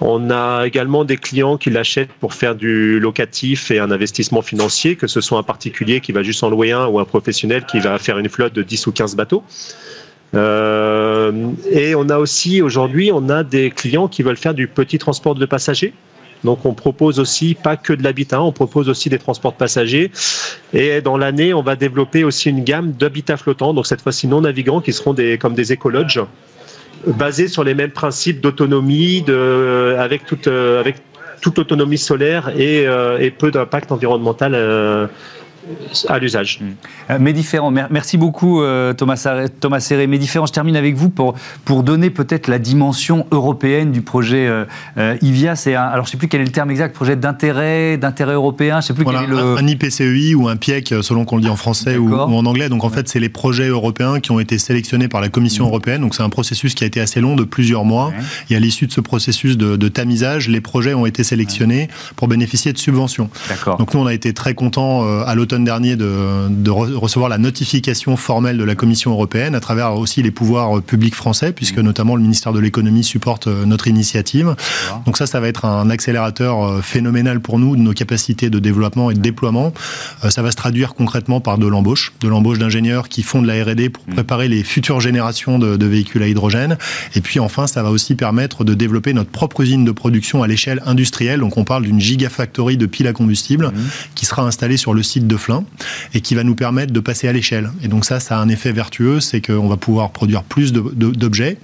On 0.00 0.30
a 0.30 0.66
également 0.66 1.04
des 1.04 1.18
clients 1.18 1.56
qui 1.56 1.70
l'achètent 1.70 2.12
pour 2.20 2.34
faire 2.34 2.54
du 2.54 2.98
locatif 2.98 3.70
et 3.70 3.78
un 3.78 3.90
investissement 3.90 4.42
financier, 4.42 4.96
que 4.96 5.06
ce 5.06 5.20
soit 5.20 5.38
un 5.38 5.42
particulier 5.42 6.00
qui 6.00 6.12
va 6.12 6.22
juste 6.22 6.42
en 6.42 6.50
louer 6.50 6.72
un 6.72 6.86
ou 6.86 6.98
un 6.98 7.04
professionnel 7.04 7.64
qui 7.66 7.80
va 7.80 7.98
faire 7.98 8.18
une 8.18 8.28
flotte 8.28 8.54
de 8.54 8.62
10 8.62 8.86
ou 8.86 8.92
15 8.92 9.14
bateaux. 9.14 9.44
Euh, 10.34 11.50
et 11.70 11.94
on 11.94 12.08
a 12.08 12.18
aussi 12.18 12.62
aujourd'hui, 12.62 13.10
on 13.12 13.28
a 13.28 13.44
des 13.44 13.70
clients 13.70 14.08
qui 14.08 14.22
veulent 14.22 14.36
faire 14.36 14.54
du 14.54 14.68
petit 14.68 14.98
transport 14.98 15.34
de 15.34 15.46
passagers. 15.46 15.92
Donc 16.44 16.64
on 16.64 16.74
propose 16.74 17.18
aussi 17.20 17.54
pas 17.54 17.76
que 17.76 17.92
de 17.92 18.02
l'habitat, 18.02 18.42
on 18.42 18.52
propose 18.52 18.88
aussi 18.88 19.08
des 19.08 19.18
transports 19.18 19.52
de 19.52 19.58
passagers. 19.58 20.10
Et 20.72 21.00
dans 21.00 21.16
l'année, 21.16 21.52
on 21.54 21.62
va 21.62 21.76
développer 21.76 22.24
aussi 22.24 22.50
une 22.50 22.64
gamme 22.64 22.92
d'habitats 22.92 23.36
flottants, 23.36 23.74
donc 23.74 23.86
cette 23.86 24.00
fois-ci 24.00 24.26
non 24.26 24.40
navigants, 24.40 24.80
qui 24.80 24.92
seront 24.92 25.12
des, 25.12 25.38
comme 25.38 25.54
des 25.54 25.72
écologes, 25.72 26.20
basés 27.06 27.48
sur 27.48 27.64
les 27.64 27.74
mêmes 27.74 27.92
principes 27.92 28.40
d'autonomie, 28.40 29.24
avec 29.98 30.24
toute, 30.26 30.46
avec 30.46 30.96
toute 31.40 31.96
solaire 31.96 32.50
et, 32.56 32.86
euh, 32.86 33.18
et 33.18 33.30
peu 33.30 33.50
d'impact 33.50 33.92
environnemental 33.92 34.52
euh, 34.54 35.06
à 36.08 36.18
l'usage. 36.18 36.60
Euh, 37.10 37.18
mais 37.20 37.32
différents. 37.32 37.70
Merci 37.70 38.16
beaucoup 38.16 38.62
euh, 38.62 38.92
Thomas, 38.92 39.26
Thomas 39.60 39.80
Serré. 39.80 40.06
Mais 40.06 40.18
différents, 40.18 40.46
je 40.46 40.52
termine 40.52 40.76
avec 40.76 40.94
vous 40.94 41.10
pour, 41.10 41.34
pour 41.64 41.82
donner 41.82 42.10
peut-être 42.10 42.48
la 42.48 42.58
dimension 42.58 43.26
européenne 43.30 43.92
du 43.92 44.02
projet 44.02 44.48
euh, 44.48 45.16
IVIA. 45.22 45.56
C'est 45.56 45.74
un, 45.74 45.82
alors 45.82 46.04
je 46.06 46.10
ne 46.10 46.12
sais 46.12 46.18
plus 46.18 46.28
quel 46.28 46.40
est 46.40 46.44
le 46.44 46.52
terme 46.52 46.70
exact, 46.70 46.94
projet 46.94 47.16
d'intérêt, 47.16 47.96
d'intérêt 47.96 48.34
européen. 48.34 48.80
Je 48.80 48.88
sais 48.88 48.94
plus 48.94 49.04
quel 49.04 49.16
est 49.16 49.26
le... 49.26 49.56
un, 49.58 49.66
IPCEI 49.66 50.34
ou 50.34 50.48
un 50.48 50.56
PIEC 50.56 50.94
selon 51.02 51.24
qu'on 51.24 51.36
le 51.36 51.42
dit 51.42 51.48
en 51.48 51.56
français 51.56 51.96
ou, 51.96 52.14
en 52.14 52.46
anglais. 52.46 52.68
Donc 52.68 52.84
en 52.84 52.90
fait, 52.90 53.08
c'est 53.08 53.20
les 53.20 53.28
projets 53.28 53.68
européens 53.68 54.20
qui 54.20 54.30
ont 54.30 54.40
été 54.40 54.58
sélectionnés 54.58 55.08
par 55.08 55.20
la 55.20 55.28
Commission 55.28 55.64
mmh. 55.64 55.68
européenne. 55.68 56.00
Donc 56.02 56.14
c'est 56.14 56.22
un 56.22 56.30
processus 56.30 56.74
qui 56.74 56.84
a 56.84 56.86
été 56.86 57.00
assez 57.00 57.20
long 57.20 57.36
de 57.36 57.44
plusieurs 57.44 57.84
mois. 57.84 58.12
Et 58.48 58.56
à 58.56 58.60
l'issue 58.60 58.86
de 58.86 58.92
ce 58.92 59.00
processus 59.00 59.56
de, 59.56 59.88
tamisage, 59.88 60.48
les 60.48 60.60
projets 60.60 60.94
ont 60.94 61.06
été 61.06 61.24
sélectionnés 61.24 61.88
pour 62.16 62.28
bénéficier 62.28 62.72
de 62.72 62.78
subventions. 62.78 63.30
Donc 63.78 63.94
nous, 63.94 64.00
on 64.00 64.06
a 64.06 64.14
été 64.14 64.32
très 64.32 64.54
contents 64.54 65.04
à 65.22 65.34
l'automne 65.34 65.59
dernier 65.64 65.96
de, 65.96 66.70
recevoir 66.70 67.28
la 67.28 67.38
notification 67.38 68.16
formelle 68.16 68.58
de 68.58 68.64
la 68.64 68.74
Commission 68.74 69.12
européenne 69.12 69.54
à 69.54 69.60
travers 69.60 69.94
aussi 69.94 70.22
les 70.22 70.30
pouvoirs 70.30 70.82
publics 70.82 71.14
français, 71.14 71.52
puisque 71.52 71.78
mmh. 71.78 71.82
notamment 71.82 72.16
le 72.16 72.22
ministère 72.22 72.52
de 72.52 72.60
l'économie 72.60 73.04
supporte 73.04 73.46
euh, 73.46 73.64
notre 73.64 73.88
initiative. 73.88 74.54
Donc 75.06 75.16
ça, 75.16 75.26
ça 75.26 75.40
va 75.40 75.48
être 75.48 75.64
un 75.64 75.90
accélérateur 75.90 76.64
euh, 76.64 76.80
phénoménal 76.80 77.40
pour 77.40 77.58
nous 77.58 77.76
de 77.76 77.80
nos 77.80 77.92
capacités 77.92 78.50
de 78.50 78.58
développement 78.58 79.10
et 79.10 79.14
de 79.14 79.20
déploiement. 79.20 79.72
Euh, 80.24 80.30
ça 80.30 80.42
va 80.42 80.50
se 80.50 80.56
traduire 80.56 80.94
concrètement 80.94 81.40
par 81.40 81.58
de 81.58 81.66
l'embauche, 81.66 82.12
de 82.20 82.28
l'embauche 82.28 82.58
d'ingénieurs 82.58 83.08
qui 83.08 83.22
font 83.22 83.42
de 83.42 83.46
la 83.46 83.64
R&D 83.64 83.90
pour 83.90 84.04
mmh. 84.06 84.14
préparer 84.14 84.48
les 84.48 84.62
futures 84.62 85.00
générations 85.00 85.58
de, 85.58 85.86
véhicules 85.86 86.22
à 86.22 86.28
hydrogène. 86.28 86.78
Et 87.14 87.20
puis 87.20 87.40
enfin, 87.40 87.66
ça 87.66 87.82
va 87.82 87.90
aussi 87.90 88.14
permettre 88.14 88.64
de 88.64 88.74
développer 88.74 89.12
notre 89.12 89.30
propre 89.30 89.62
usine 89.62 89.84
de 89.84 89.92
production 89.92 90.42
à 90.42 90.46
l'échelle 90.46 90.82
industrielle. 90.86 91.40
Donc 91.40 91.56
on 91.56 91.64
parle 91.64 91.84
d'une 91.84 92.00
gigafactory 92.00 92.76
de 92.76 92.86
piles 92.86 93.06
à 93.06 93.12
combustible 93.12 93.68
mmh. 93.68 93.80
qui 94.14 94.26
sera 94.26 94.42
installée 94.42 94.76
sur 94.76 94.94
le 94.94 95.02
site 95.02 95.26
de 95.26 95.36
et 96.14 96.20
qui 96.20 96.34
va 96.34 96.44
nous 96.44 96.54
permettre 96.54 96.92
de 96.92 97.00
passer 97.00 97.28
à 97.28 97.32
l'échelle. 97.32 97.70
Et 97.82 97.88
donc 97.88 98.04
ça, 98.04 98.20
ça 98.20 98.38
a 98.38 98.40
un 98.40 98.48
effet 98.48 98.72
vertueux, 98.72 99.20
c'est 99.20 99.40
qu'on 99.40 99.68
va 99.68 99.76
pouvoir 99.76 100.10
produire 100.10 100.42
plus 100.42 100.72
d'objets, 100.72 101.58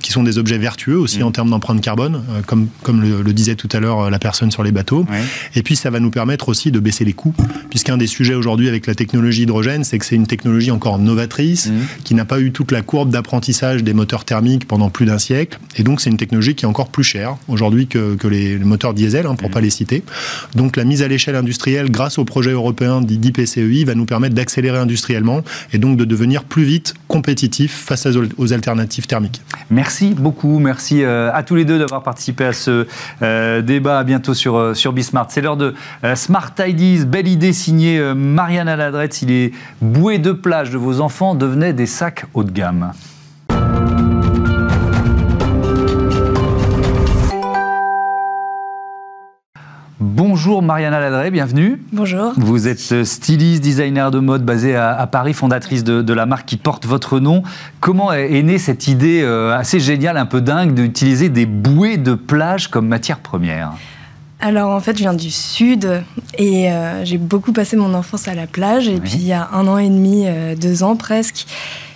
qui 0.00 0.12
sont 0.12 0.22
des 0.22 0.38
objets 0.38 0.58
vertueux 0.58 0.98
aussi 0.98 1.20
mmh. 1.20 1.24
en 1.24 1.30
termes 1.30 1.50
d'empreinte 1.50 1.80
carbone, 1.80 2.22
euh, 2.30 2.40
comme, 2.46 2.68
comme 2.82 3.00
le, 3.02 3.32
disait 3.32 3.54
tout 3.54 3.68
à 3.72 3.80
l'heure 3.80 4.00
euh, 4.00 4.10
la 4.10 4.18
personne 4.18 4.50
sur 4.50 4.62
les 4.62 4.72
bateaux. 4.72 5.06
Et 5.54 5.62
puis 5.62 5.76
ça 5.76 5.90
va 5.90 6.00
nous 6.00 6.10
permettre 6.10 6.48
aussi 6.48 6.70
de 6.70 6.80
baisser 6.80 7.04
les 7.04 7.12
coûts, 7.12 7.34
puisqu'un 7.70 7.96
des 7.96 8.06
sujets 8.06 8.34
aujourd'hui 8.34 8.68
avec 8.68 8.86
la 8.86 8.94
technologie 8.94 9.42
hydrogène, 9.42 9.84
c'est 9.84 9.98
que 9.98 10.04
c'est 10.04 10.16
une 10.16 10.26
technologie 10.26 10.70
encore 10.70 10.98
novatrice, 10.98 11.66
mmh. 11.66 11.72
qui 12.04 12.14
n'a 12.14 12.24
pas 12.24 12.40
eu 12.40 12.52
toute 12.52 12.72
la 12.72 12.82
courbe 12.82 13.10
d'apprentissage 13.10 13.82
des 13.82 13.94
moteurs 13.94 14.24
thermiques 14.24 14.66
pendant 14.66 14.90
plus 14.90 15.06
d'un 15.06 15.18
siècle. 15.18 15.58
Et 15.76 15.82
donc 15.82 16.00
c'est 16.00 16.10
une 16.10 16.16
technologie 16.16 16.54
qui 16.54 16.64
est 16.64 16.68
encore 16.68 16.88
plus 16.88 17.04
chère 17.04 17.36
aujourd'hui 17.48 17.86
que, 17.86 18.14
que 18.14 18.28
les, 18.28 18.58
moteurs 18.58 18.94
diesel, 18.94 19.26
hein, 19.26 19.34
pour 19.34 19.48
ne 19.48 19.52
mmh. 19.52 19.54
pas 19.54 19.60
les 19.60 19.70
citer. 19.70 20.02
Donc 20.54 20.76
la 20.76 20.84
mise 20.84 21.02
à 21.02 21.08
l'échelle 21.08 21.36
industrielle 21.36 21.90
grâce 21.90 22.18
au 22.18 22.24
projet 22.24 22.50
européen 22.50 23.00
dit 23.00 23.18
PCEI 23.30 23.84
va 23.84 23.94
nous 23.94 24.06
permettre 24.06 24.34
d'accélérer 24.34 24.78
industriellement 24.78 25.42
et 25.72 25.78
donc 25.78 25.96
de 25.96 26.04
devenir 26.04 26.44
plus 26.44 26.64
vite 26.64 26.94
compétitif 27.06 27.84
face 27.86 28.08
aux 28.38 28.52
alternatives 28.52 29.06
thermiques. 29.06 29.42
Merci 29.70 30.14
beaucoup, 30.14 30.58
merci 30.58 31.02
euh, 31.02 31.30
à 31.32 31.42
tous 31.42 31.54
les 31.54 31.64
deux 31.64 31.78
d'avoir 31.78 32.02
participé 32.02 32.44
à 32.44 32.52
ce 32.52 32.86
euh, 33.22 33.62
débat. 33.62 33.98
À 33.98 34.04
bientôt 34.04 34.34
sur, 34.34 34.56
euh, 34.56 34.74
sur 34.74 34.92
Bismart. 34.92 35.26
C'est 35.30 35.40
l'heure 35.40 35.56
de 35.56 35.74
Smart 36.14 36.52
Ideas, 36.58 37.04
belle 37.04 37.28
idée 37.28 37.52
signée 37.52 38.00
Marianne 38.14 38.68
Aladrette. 38.68 39.14
Si 39.14 39.26
les 39.26 39.52
bouées 39.80 40.18
de 40.18 40.32
plage 40.32 40.70
de 40.70 40.78
vos 40.78 41.00
enfants 41.00 41.34
devenaient 41.34 41.72
des 41.72 41.86
sacs 41.86 42.24
haut 42.34 42.44
de 42.44 42.50
gamme. 42.50 42.92
Bonjour 50.14 50.60
Mariana 50.60 51.00
Ladré, 51.00 51.30
bienvenue. 51.30 51.80
Bonjour. 51.90 52.34
Vous 52.36 52.68
êtes 52.68 52.92
euh, 52.92 53.02
styliste, 53.02 53.62
designer 53.62 54.10
de 54.10 54.18
mode 54.18 54.44
basée 54.44 54.76
à, 54.76 55.06
Paris, 55.06 55.32
fondatrice 55.32 55.84
de, 55.84 56.12
la 56.12 56.26
marque 56.26 56.44
qui 56.44 56.58
porte 56.58 56.84
votre 56.84 57.18
nom. 57.18 57.42
Comment 57.80 58.12
est, 58.12 58.42
née 58.42 58.58
cette 58.58 58.88
idée 58.88 59.22
euh, 59.22 59.56
assez 59.56 59.80
géniale, 59.80 60.18
un 60.18 60.26
peu 60.26 60.42
dingue, 60.42 60.74
d'utiliser 60.74 61.30
des 61.30 61.46
bouées 61.46 61.96
de 61.96 62.12
plage 62.12 62.68
comme 62.68 62.88
matière 62.88 63.20
première? 63.20 63.72
Alors 64.38 64.72
en 64.72 64.80
fait, 64.80 64.98
je 64.98 65.02
viens 65.02 65.14
du 65.14 65.30
sud 65.30 66.02
et 66.36 66.70
euh, 66.70 67.06
j'ai 67.06 67.16
beaucoup 67.16 67.54
passé 67.54 67.78
mon 67.78 67.94
enfance 67.94 68.28
à 68.28 68.34
la 68.34 68.46
plage. 68.46 68.88
Et 68.88 69.00
puis 69.00 69.14
il 69.14 69.26
y 69.26 69.32
a 69.32 69.48
un 69.54 69.66
an 69.66 69.78
et 69.78 69.88
demi, 69.88 70.26
deux 70.60 70.82
ans 70.82 70.94
presque, 70.94 71.46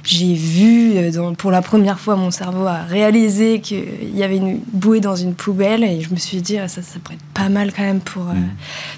j'ai 0.07 0.35
vu 0.35 0.93
euh, 0.97 1.33
pour 1.35 1.51
la 1.51 1.63
première 1.63 1.99
fois 1.99 2.15
mon 2.17 2.31
cerveau 2.31 2.65
a 2.67 2.83
réalisé 2.83 3.61
qu'il 3.61 4.17
y 4.17 4.23
avait 4.23 4.37
une 4.37 4.61
bouée 4.73 5.01
dans 5.01 5.17
une 5.17 5.35
poubelle 5.35 5.83
et 5.83 6.01
je 6.01 6.11
me 6.11 6.17
suis 6.17 6.41
dit 6.41 6.59
ah, 6.59 6.69
ça 6.69 6.81
ça 6.81 6.99
pourrait 7.03 7.17
être 7.17 7.25
pas 7.35 7.49
mal 7.49 7.73
quand 7.73 7.83
même 7.83 8.01
pour 8.01 8.23
euh, 8.29 8.35
mm. 8.35 8.49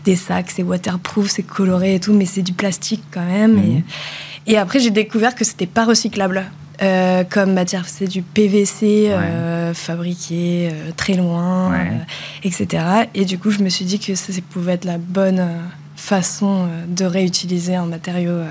des 0.05 0.17
sacs 0.17 0.51
c'est 0.51 0.63
waterproof 0.63 1.31
c'est 1.31 1.43
coloré 1.43 1.95
et 1.95 2.01
tout 2.01 2.13
mais 2.13 2.27
c'est 2.27 2.43
du 2.43 2.53
plastique 2.53 3.03
quand 3.11 3.25
même. 3.25 3.55
Mm. 3.55 3.83
et, 4.49 4.59
après 4.59 4.81
j'ai 4.81 4.91
découvert 4.91 5.35
que 5.35 5.45
c'était 5.45 5.67
pas 5.67 5.85
recyclable. 5.85 6.45
Euh, 6.81 7.25
comme 7.29 7.55
matière 7.55 7.89
c'est 7.89 8.07
du 8.07 8.23
PVC 8.23 9.11
fabriqué 9.75 10.71
très 10.97 11.15
loin 11.15 11.73
etc 12.45 12.85
et 13.17 13.25
du 13.25 13.37
coup 13.37 13.51
je 13.51 13.59
me 13.59 13.69
suis 13.69 13.85
dit 13.85 13.99
que 13.99 14.15
ça, 14.15 14.33
ça 14.33 14.41
pouvait 14.49 14.75
être 14.75 14.85
la 14.85 14.99
bonne 14.99 15.45
façon 15.97 16.69
de 16.87 17.05
réutiliser 17.05 17.75
un 17.75 17.87
matériau 17.87 18.45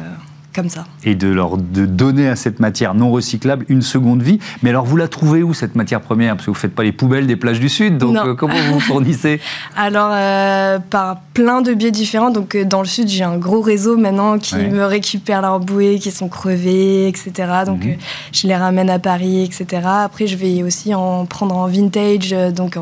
comme 0.58 0.70
ça. 0.70 0.86
Et 1.04 1.14
de 1.14 1.28
leur 1.28 1.56
de 1.56 1.86
donner 1.86 2.28
à 2.28 2.36
cette 2.36 2.60
matière 2.60 2.96
non 2.96 3.12
recyclable 3.12 3.64
une 3.70 3.84
seconde 3.84 4.24
vie. 4.24 4.40
Mais 4.64 4.72
alors, 4.72 4.86
vous 4.86 4.98
la 4.98 5.08
trouvez 5.08 5.44
où 5.44 5.54
cette 5.54 5.76
matière 5.76 6.02
première? 6.02 6.34
Parce 6.36 6.48
que 6.48 6.52
vous 6.52 6.58
ne 6.58 6.60
faites 6.60 6.74
pas 6.74 6.84
les 6.84 6.92
poubelles 6.92 7.28
des 7.28 7.36
plages 7.36 7.60
du 7.60 7.70
Sud, 7.70 8.00
donc 8.00 8.18
euh, 8.18 8.34
comment 8.34 8.56
vous 8.72 8.80
fournissez? 8.80 9.40
Alors, 9.78 10.10
euh, 10.12 10.80
par 10.80 11.22
plein 11.36 11.62
de 11.62 11.76
biais 11.76 11.92
différents. 11.92 12.32
Donc, 12.32 12.56
euh, 12.56 12.66
dans 12.66 12.82
le 12.82 12.88
Sud, 12.88 13.08
j'ai 13.08 13.24
un 13.24 13.38
gros 13.38 13.62
réseau 13.62 13.98
maintenant 13.98 14.40
qui 14.40 14.56
me 14.56 14.84
récupère 14.84 15.44
leurs 15.44 15.60
bouées 15.60 16.00
qui 16.00 16.10
sont 16.10 16.28
crevées, 16.28 17.08
etc. 17.08 17.32
Donc, 17.68 17.86
mhm. 17.86 17.98
je 18.34 18.48
les 18.48 18.56
ramène 18.56 18.90
à 18.90 18.98
Paris, 18.98 19.44
etc. 19.44 19.84
Après, 19.86 20.26
je 20.26 20.38
vais 20.38 20.64
aussi 20.64 20.96
en 20.96 21.28
prendre 21.28 21.56
en 21.56 21.68
vintage, 21.68 22.36
donc 22.56 22.80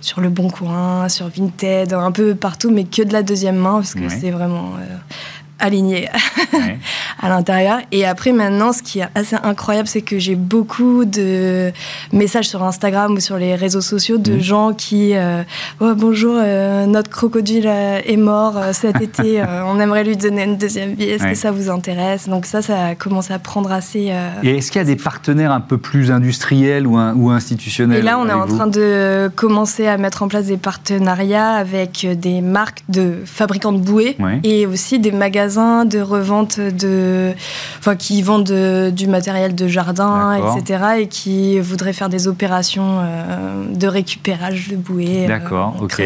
sur 0.00 0.20
le 0.20 0.28
Bon 0.28 0.48
Coin, 0.48 1.08
sur 1.08 1.28
Vinted, 1.28 1.92
un 1.92 2.12
peu 2.12 2.36
partout, 2.36 2.70
mais 2.70 2.84
que 2.84 3.02
de 3.02 3.12
la 3.12 3.24
deuxième 3.24 3.56
main, 3.56 3.78
parce 3.78 3.94
que 3.94 4.08
c'est 4.08 4.30
vraiment 4.30 4.74
aligné 5.58 6.08
à 7.20 7.28
l'intérieur. 7.28 7.78
Et 7.92 8.04
après, 8.04 8.32
maintenant, 8.32 8.72
ce 8.72 8.82
qui 8.82 9.00
est 9.00 9.08
assez 9.14 9.36
incroyable, 9.42 9.88
c'est 9.88 10.02
que 10.02 10.18
j'ai 10.18 10.34
beaucoup 10.34 11.04
de 11.04 11.72
messages 12.12 12.48
sur 12.48 12.62
Instagram 12.62 13.14
ou 13.14 13.20
sur 13.20 13.38
les 13.38 13.54
réseaux 13.54 13.80
sociaux 13.80 14.18
de 14.18 14.32
mhm. 14.32 14.40
gens 14.40 14.72
qui 14.74 15.14
euh, 15.14 15.42
oh, 15.80 15.94
bonjour, 15.96 16.36
euh, 16.36 16.86
notre 16.86 17.10
crocodile 17.10 17.66
euh, 17.66 18.00
est 18.04 18.16
mort 18.16 18.60
cet 18.72 19.00
été, 19.00 19.42
on 19.66 19.80
aimerait 19.80 20.04
lui 20.04 20.16
donner 20.16 20.44
une 20.44 20.56
deuxième 20.56 20.94
vie. 20.94 21.04
Est-ce 21.04 21.24
que 21.24 21.34
ça 21.34 21.50
vous 21.50 21.70
intéresse? 21.70 22.28
Donc 22.28 22.46
ça, 22.46 22.62
ça 22.62 22.94
commence 22.94 23.30
à 23.30 23.38
prendre 23.38 23.72
assez. 23.72 24.12
Et 24.42 24.58
est-ce 24.58 24.70
qu'il 24.70 24.80
y 24.80 24.82
a 24.82 24.86
des 24.86 24.96
partenaires 24.96 25.52
un 25.52 25.60
peu 25.60 25.78
plus 25.78 26.10
industriels 26.10 26.86
ou, 26.86 26.98
ou 26.98 27.30
institutionnels 27.30 28.00
Et 28.00 28.02
là, 28.02 28.18
on 28.18 28.28
est 28.28 28.32
en 28.32 28.46
train 28.46 28.66
de 28.66 29.30
commencer 29.34 29.86
à 29.86 29.96
mettre 29.96 30.22
en 30.22 30.28
place 30.28 30.46
des 30.46 30.56
partenariats 30.56 31.52
avec 31.52 32.06
des 32.20 32.40
marques 32.40 32.82
de 32.88 33.14
fabricants 33.24 33.72
de 33.72 33.78
bouées 33.78 34.16
et 34.42 34.66
aussi 34.66 34.98
des 34.98 35.12
magasins 35.12 35.45
de 35.46 36.00
revente 36.00 36.60
de, 36.60 37.32
enfin, 37.78 37.96
qui 37.96 38.22
vendent 38.22 38.90
du 38.90 39.06
matériel 39.06 39.54
de 39.54 39.68
jardin, 39.68 40.34
etc., 40.34 40.84
et 41.00 41.08
qui 41.08 41.58
voudraient 41.60 41.92
faire 41.92 42.08
des 42.08 42.28
opérations 42.28 43.00
euh, 43.02 43.74
de 43.74 43.86
récupérage 43.86 44.68
de 44.68 44.76
bouées. 44.76 45.24
Euh, 45.24 45.28
D'accord, 45.28 45.76
ok. 45.80 46.02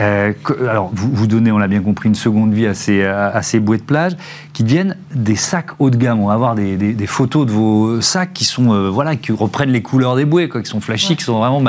Euh, 0.00 0.32
alors, 0.60 0.90
vous, 0.94 1.10
vous 1.12 1.26
donnez, 1.26 1.50
on 1.50 1.58
l'a 1.58 1.66
bien 1.66 1.80
compris, 1.80 2.08
une 2.08 2.14
seconde 2.14 2.54
vie 2.54 2.66
à 2.66 2.74
ces, 2.74 3.02
à 3.02 3.42
ces 3.42 3.58
bouées 3.58 3.78
de 3.78 3.82
plage 3.82 4.12
qui 4.52 4.62
deviennent 4.62 4.96
des 5.12 5.34
sacs 5.34 5.70
haut 5.80 5.90
de 5.90 5.96
gamme. 5.96 6.20
On 6.20 6.28
va 6.28 6.34
avoir 6.34 6.54
des, 6.54 6.76
des, 6.76 7.06
photos 7.06 7.46
de 7.46 7.50
vos 7.50 8.00
sacs 8.00 8.32
qui 8.32 8.44
sont, 8.44 8.90
voilà, 8.90 9.16
qui 9.16 9.32
reprennent 9.32 9.72
les 9.72 9.82
couleurs 9.82 10.14
des 10.14 10.24
bouées, 10.24 10.48
quoi, 10.48 10.62
qui 10.62 10.70
sont 10.70 10.80
flashy, 10.80 11.16
qui 11.16 11.24
sont 11.24 11.38
vraiment 11.38 11.62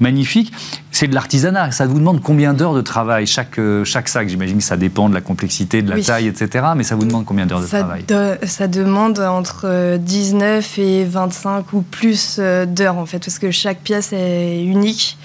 magnifiques. 0.00 0.52
C'est 0.90 1.08
de 1.08 1.14
l'artisanat. 1.14 1.72
Ça 1.72 1.86
vous 1.86 1.98
demande 1.98 2.22
combien 2.22 2.54
d'heures 2.54 2.74
de 2.74 2.80
travail 2.80 3.26
chaque, 3.26 3.60
chaque 3.84 4.08
sac? 4.08 4.28
J'imagine 4.28 4.58
que 4.58 4.64
ça 4.64 4.78
dépend 4.78 5.10
de 5.10 5.14
la 5.14 5.20
complexité, 5.20 5.82
de 5.82 5.90
la 5.90 6.00
taille, 6.00 6.23
etc. 6.26 6.66
Mais 6.76 6.84
ça 6.84 6.94
vous 6.96 7.04
demande 7.04 7.24
combien 7.24 7.46
d'heures 7.46 7.60
de 7.60 7.66
travail 7.66 8.04
Ça 8.46 8.68
demande 8.68 9.18
entre 9.18 9.96
19 9.96 10.78
et 10.78 11.04
25 11.04 11.72
ou 11.72 11.82
plus 11.82 12.36
euh, 12.38 12.66
d'heures, 12.66 12.98
en 12.98 13.06
fait, 13.06 13.18
parce 13.18 13.38
que 13.38 13.50
chaque 13.50 13.80
pièce 13.80 14.12
est 14.12 14.64
unique. 14.64 15.18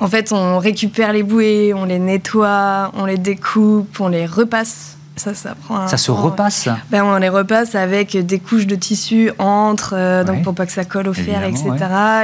En 0.00 0.08
fait, 0.08 0.32
on 0.32 0.58
récupère 0.58 1.12
les 1.12 1.22
bouées, 1.22 1.72
on 1.74 1.84
les 1.84 1.98
nettoie, 1.98 2.90
on 2.94 3.04
les 3.04 3.18
découpe, 3.18 4.00
on 4.00 4.08
les 4.08 4.26
repasse 4.26 4.96
ça, 5.16 5.32
ça 5.32 5.54
prend 5.54 5.86
Ça 5.86 5.96
se 5.96 6.10
repasse 6.10 6.68
ben, 6.90 7.04
On 7.04 7.16
les 7.18 7.28
repasse 7.28 7.74
avec 7.74 8.16
des 8.16 8.38
couches 8.40 8.66
de 8.66 8.74
tissu 8.74 9.30
entre, 9.38 9.94
euh, 9.96 10.24
donc 10.24 10.42
pour 10.42 10.54
pas 10.54 10.66
que 10.66 10.72
ça 10.72 10.84
colle 10.84 11.08
au 11.08 11.12
fer, 11.12 11.44
etc. 11.44 11.70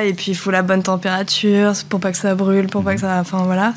Et 0.05 0.13
puis 0.13 0.33
il 0.33 0.35
faut 0.35 0.51
la 0.51 0.63
bonne 0.63 0.83
température 0.83 1.73
pour 1.89 2.01
pas 2.01 2.11
que 2.11 2.19
ça 2.19 2.35
brûle, 2.35 2.67
pour 2.67 2.83
pas 2.83 2.95
que 2.95 3.01
ça. 3.01 3.19
Enfin 3.21 3.43
voilà. 3.45 3.75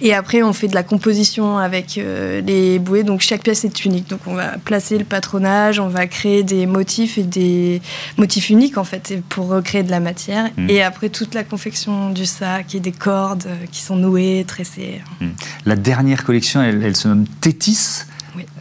Et 0.00 0.14
après, 0.14 0.42
on 0.42 0.52
fait 0.52 0.68
de 0.68 0.74
la 0.74 0.84
composition 0.84 1.58
avec 1.58 1.98
euh, 1.98 2.40
les 2.40 2.78
bouées. 2.78 3.02
Donc 3.02 3.20
chaque 3.20 3.42
pièce 3.42 3.64
est 3.64 3.84
unique. 3.84 4.08
Donc 4.08 4.20
on 4.26 4.34
va 4.34 4.58
placer 4.64 4.96
le 4.96 5.04
patronage, 5.04 5.80
on 5.80 5.88
va 5.88 6.06
créer 6.06 6.44
des 6.44 6.66
motifs 6.66 7.18
et 7.18 7.24
des 7.24 7.82
motifs 8.16 8.50
uniques 8.50 8.78
en 8.78 8.84
fait 8.84 9.14
pour 9.28 9.48
recréer 9.48 9.82
de 9.82 9.90
la 9.90 10.00
matière. 10.00 10.50
Hmm. 10.56 10.70
Et 10.70 10.82
après, 10.82 11.08
toute 11.08 11.34
la 11.34 11.42
confection 11.42 12.10
du 12.10 12.26
sac 12.26 12.74
et 12.74 12.80
des 12.80 12.92
cordes 12.92 13.44
euh, 13.46 13.66
qui 13.70 13.80
sont 13.80 13.96
nouées, 13.96 14.44
tressées. 14.46 15.02
Hmm. 15.20 15.30
La 15.66 15.74
dernière 15.74 16.22
collection, 16.22 16.62
elle, 16.62 16.82
elle 16.84 16.96
se 16.96 17.08
nomme 17.08 17.26
Tétis. 17.40 18.04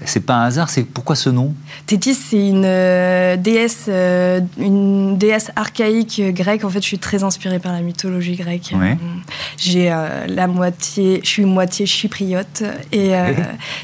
C'est 0.06 0.26
pas 0.26 0.36
un 0.36 0.46
hasard, 0.46 0.70
c'est 0.70 0.84
pourquoi 0.84 1.16
ce 1.16 1.30
nom? 1.30 1.54
Tétis, 1.86 2.16
c'est 2.16 2.48
une 2.48 2.64
euh, 2.66 3.38
déesse, 3.38 3.86
euh, 3.88 4.42
une 4.58 5.18
déesse 5.18 5.52
archaïque 5.56 6.22
grecque. 6.34 6.64
En 6.64 6.70
fait, 6.70 6.82
je 6.82 6.88
suis 6.88 7.00
très 7.00 7.24
inspirée 7.24 7.60
par 7.60 7.72
la 7.72 7.82
mythologie 7.82 8.36
grecque. 8.36 8.74
J'ai 9.58 9.92
euh, 9.92 10.26
la 10.28 10.48
moitié, 10.48 11.22
je 11.24 11.30
suis 11.30 11.46
moitié 11.46 11.86
chypriote 11.86 12.64
et 12.92 13.12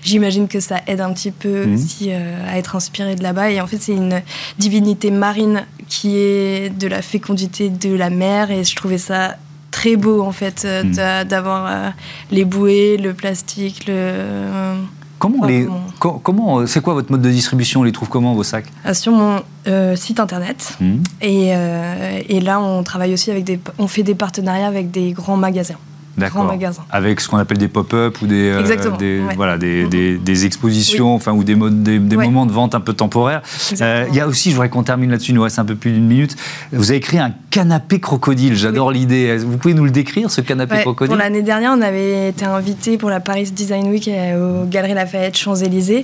j'imagine 0.04 0.47
que 0.47 0.60
ça 0.60 0.82
aide 0.88 1.02
un 1.02 1.13
petit 1.13 1.32
peu 1.32 1.65
mhm. 1.65 1.76
aussi 1.76 2.12
à 2.12 2.58
être 2.58 2.76
inspirée 2.76 3.15
de 3.15 3.23
là-bas. 3.23 3.52
Et 3.52 3.62
en 3.62 3.67
fait, 3.67 3.78
c'est 3.80 3.93
une 3.93 4.21
divinité 4.58 5.12
marine 5.12 5.65
qui 5.88 6.17
est 6.17 6.69
de 6.78 6.88
la 6.88 7.02
fécondité 7.02 7.69
de 7.69 7.93
la 7.93 8.10
mer 8.10 8.52
et 8.52 8.63
je 8.63 8.76
trouvais 8.76 8.97
ça 8.97 9.38
très 9.71 9.95
beau 9.95 10.21
en 10.21 10.32
fait 10.32 10.65
mhm. 10.65 11.26
d'avoir 11.26 11.93
les 12.32 12.45
bouées, 12.45 12.97
le 12.97 13.13
plastique, 13.13 13.86
le 13.88 14.76
Comment 15.19 15.45
les, 15.45 15.67
comment, 15.99 16.67
c'est 16.67 16.82
quoi 16.82 16.93
votre 16.93 17.12
mode 17.12 17.21
de 17.21 17.30
distribution 17.30 17.82
On 17.82 17.84
les 17.84 17.91
trouve 17.91 18.10
comment 18.10 18.36
vos 18.36 18.43
sacs? 18.43 18.67
Ah, 18.86 18.93
Sur 18.93 19.13
mon 19.13 19.41
euh, 19.67 19.95
site 19.95 20.19
internet. 20.19 20.77
Mmh. 20.80 20.95
Et, 21.21 21.56
euh, 21.56 22.21
et, 22.27 22.39
là, 22.39 22.60
on 22.60 22.84
travaille 22.84 23.13
aussi 23.13 23.32
avec 23.32 23.43
des, 23.43 23.60
on 23.80 23.88
fait 23.88 24.03
des 24.03 24.15
partenariats 24.15 24.67
avec 24.67 24.91
des 24.91 25.12
grands 25.12 25.38
magasins. 25.38 25.77
D'accord. 26.17 26.51
Avec 26.89 27.21
ce 27.21 27.30
qu'on 27.30 27.38
appelle 27.38 27.60
des 27.60 27.67
pop-up 27.67 28.19
ou 28.23 28.27
des, 28.27 28.49
euh, 28.49 29.21
voilà, 29.36 29.58
des, 29.60 29.84
mhm. 29.84 30.17
des, 30.23 30.45
expositions, 30.45 31.13
enfin, 31.13 31.32
ou 31.32 31.43
des, 31.43 31.53
des, 31.56 32.17
moments 32.17 32.47
de 32.47 32.51
vente 32.51 32.73
un 32.73 32.80
peu 32.80 32.93
temporaires. 32.93 33.43
Euh, 33.82 34.06
il 34.10 34.15
y 34.15 34.19
a 34.19 34.27
aussi, 34.27 34.49
je 34.49 34.56
voudrais 34.56 34.69
qu'on 34.69 34.82
termine 34.82 35.12
là-dessus, 35.12 35.32
il 35.32 35.36
nous 35.36 35.43
reste 35.43 35.60
un 35.60 35.65
peu 35.65 35.75
plus 35.75 35.91
d'une 35.91 36.08
minute. 36.08 36.36
Vous 36.71 36.89
avez 36.89 37.01
créé 37.01 37.19
un 37.19 37.34
canapé 37.51 37.99
crocodile. 37.99 38.56
J'adore 38.56 38.91
l'idée. 38.91 39.38
Vous 39.38 39.58
pouvez 39.58 39.75
nous 39.75 39.86
le 39.86 39.91
décrire, 39.91 40.32
ce 40.32 40.41
canapé 40.41 40.80
crocodile 40.82 41.10
Pour 41.10 41.17
l'année 41.17 41.43
dernière, 41.43 41.73
on 41.77 41.82
avait 41.82 42.30
été 42.30 42.45
invité 42.45 42.97
pour 42.97 43.12
la 43.12 43.19
Paris 43.19 43.51
Design 43.51 43.88
Week 43.88 44.08
euh, 44.08 44.63
aux 44.63 44.65
Galeries 44.65 44.95
Lafayette 44.95 45.38
Champs-Élysées. 45.38 46.03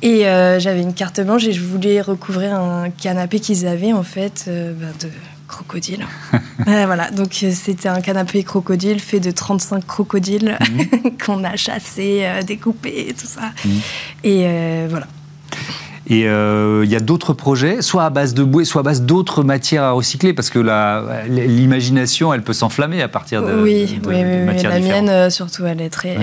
Et 0.00 0.22
j'avais 0.58 0.80
une 0.80 0.94
carte 0.94 1.20
blanche 1.20 1.44
et 1.44 1.52
je 1.52 1.60
voulais 1.60 2.00
recouvrir 2.00 2.54
un 2.54 2.88
canapé 2.88 3.38
qu'ils 3.38 3.66
avaient, 3.66 3.92
en 3.92 4.02
fait, 4.02 4.48
bah, 4.48 4.86
de 4.98 5.08
crocodile. 5.52 6.06
voilà, 6.64 7.10
donc 7.10 7.38
euh, 7.42 7.52
c'était 7.52 7.88
un 7.88 8.00
canapé 8.00 8.42
crocodile 8.42 8.98
fait 8.98 9.20
de 9.20 9.30
35 9.30 9.86
crocodiles 9.86 10.58
mhm. 10.60 11.16
qu'on 11.24 11.44
a 11.44 11.56
chassés, 11.56 12.22
euh, 12.22 12.42
découpés, 12.42 13.14
tout 13.18 13.26
ça. 13.26 13.52
Mhm. 13.64 13.80
Et 14.24 14.44
euh, 14.46 14.86
voilà. 14.90 15.06
Et 16.08 16.22
il 16.22 16.90
y 16.90 16.96
a 16.96 17.00
d'autres 17.00 17.32
projets, 17.32 17.82
soit 17.82 18.04
à 18.04 18.10
base 18.10 18.34
de 18.34 18.44
bouée, 18.44 18.64
soit 18.64 18.80
à 18.80 18.84
base 18.84 19.02
d'autres 19.02 19.42
matières 19.42 19.84
à 19.84 19.92
recycler, 19.92 20.32
parce 20.32 20.50
que 20.50 20.58
l'imagination, 21.28 22.34
elle 22.34 22.42
peut 22.42 22.52
s'enflammer 22.52 23.02
à 23.02 23.08
partir 23.08 23.42
de, 23.42 23.52
oui, 23.62 24.00
oui, 24.06 24.16
oui, 24.16 24.62
la 24.62 24.80
mienne, 24.80 25.30
surtout, 25.30 25.64
elle 25.66 25.80
est 25.80 25.90
très. 25.90 26.18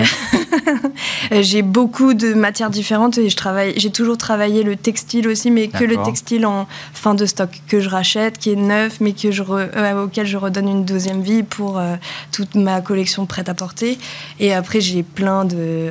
j'ai 1.42 1.62
beaucoup 1.62 2.14
de 2.14 2.34
matières 2.34 2.70
différentes 2.70 3.18
et 3.18 3.28
je 3.28 3.36
travaille. 3.36 3.74
J'ai 3.76 3.90
toujours 3.90 4.18
travaillé 4.18 4.62
le 4.62 4.76
textile 4.76 5.28
aussi, 5.28 5.50
mais 5.50 5.68
que 5.68 5.84
le 5.84 5.96
textile 6.02 6.46
en 6.46 6.66
fin 6.92 7.14
de 7.14 7.26
stock 7.26 7.50
que 7.68 7.80
je 7.80 7.88
rachète, 7.88 8.38
qui 8.38 8.50
est 8.50 8.56
neuf, 8.56 9.00
mais 9.00 9.12
que 9.12 9.30
je 9.30 9.42
euh, 9.48 10.04
auquel 10.04 10.26
je 10.26 10.36
redonne 10.36 10.68
une 10.68 10.84
deuxième 10.84 11.22
vie 11.22 11.42
pour 11.42 11.78
euh, 11.78 11.96
toute 12.32 12.54
ma 12.54 12.80
collection 12.80 13.26
prête 13.26 13.48
à 13.48 13.54
porter. 13.54 13.98
Et 14.38 14.52
après, 14.52 14.80
j'ai 14.80 15.02
plein 15.02 15.44
de 15.44 15.90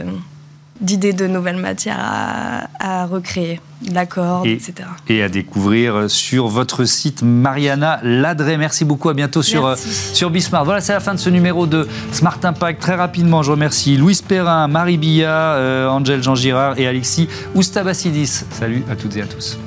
d'idées 0.82 1.14
de 1.14 1.28
nouvelles 1.28 1.58
matières 1.58 1.98
à, 2.80 3.06
recréer, 3.06 3.60
la 3.92 4.06
corde, 4.06 4.46
etc. 4.46 4.74
Et 5.08 5.24
à 5.24 5.30
découvrir 5.30 6.10
sur 6.10 6.48
votre 6.48 6.86
site 6.86 7.22
Mariana 7.22 8.00
Ladré. 8.04 8.58
Merci 8.58 8.86
beaucoup, 8.86 9.10
à 9.10 9.14
bientôt 9.14 9.42
sur, 9.42 9.66
euh, 9.66 9.76
sur 9.76 10.30
Bismart. 10.30 10.66
Voilà, 10.66 10.82
c'est 10.82 10.94
la 10.94 11.00
fin 11.00 11.14
de 11.14 11.20
ce 11.20 11.30
numéro 11.30 11.66
de 11.68 11.88
Smart 12.12 12.40
Impact. 12.44 12.82
Très 12.82 12.96
rapidement, 12.96 13.44
je 13.44 13.52
remercie 13.52 13.98
Louise 13.98 14.22
Perrin, 14.22 14.68
Marie 14.68 14.98
Billa, 14.98 15.54
euh, 15.56 15.88
Angèle 15.88 16.24
Jean 16.24 16.36
Girard 16.36 16.78
et 16.78 16.88
Alexis 16.88 17.28
Oustabassidis. 17.56 18.46
Salut 18.52 18.84
à 18.90 18.96
toutes 18.96 19.16
et 19.18 19.22
à 19.22 19.28
tous. 19.28 19.58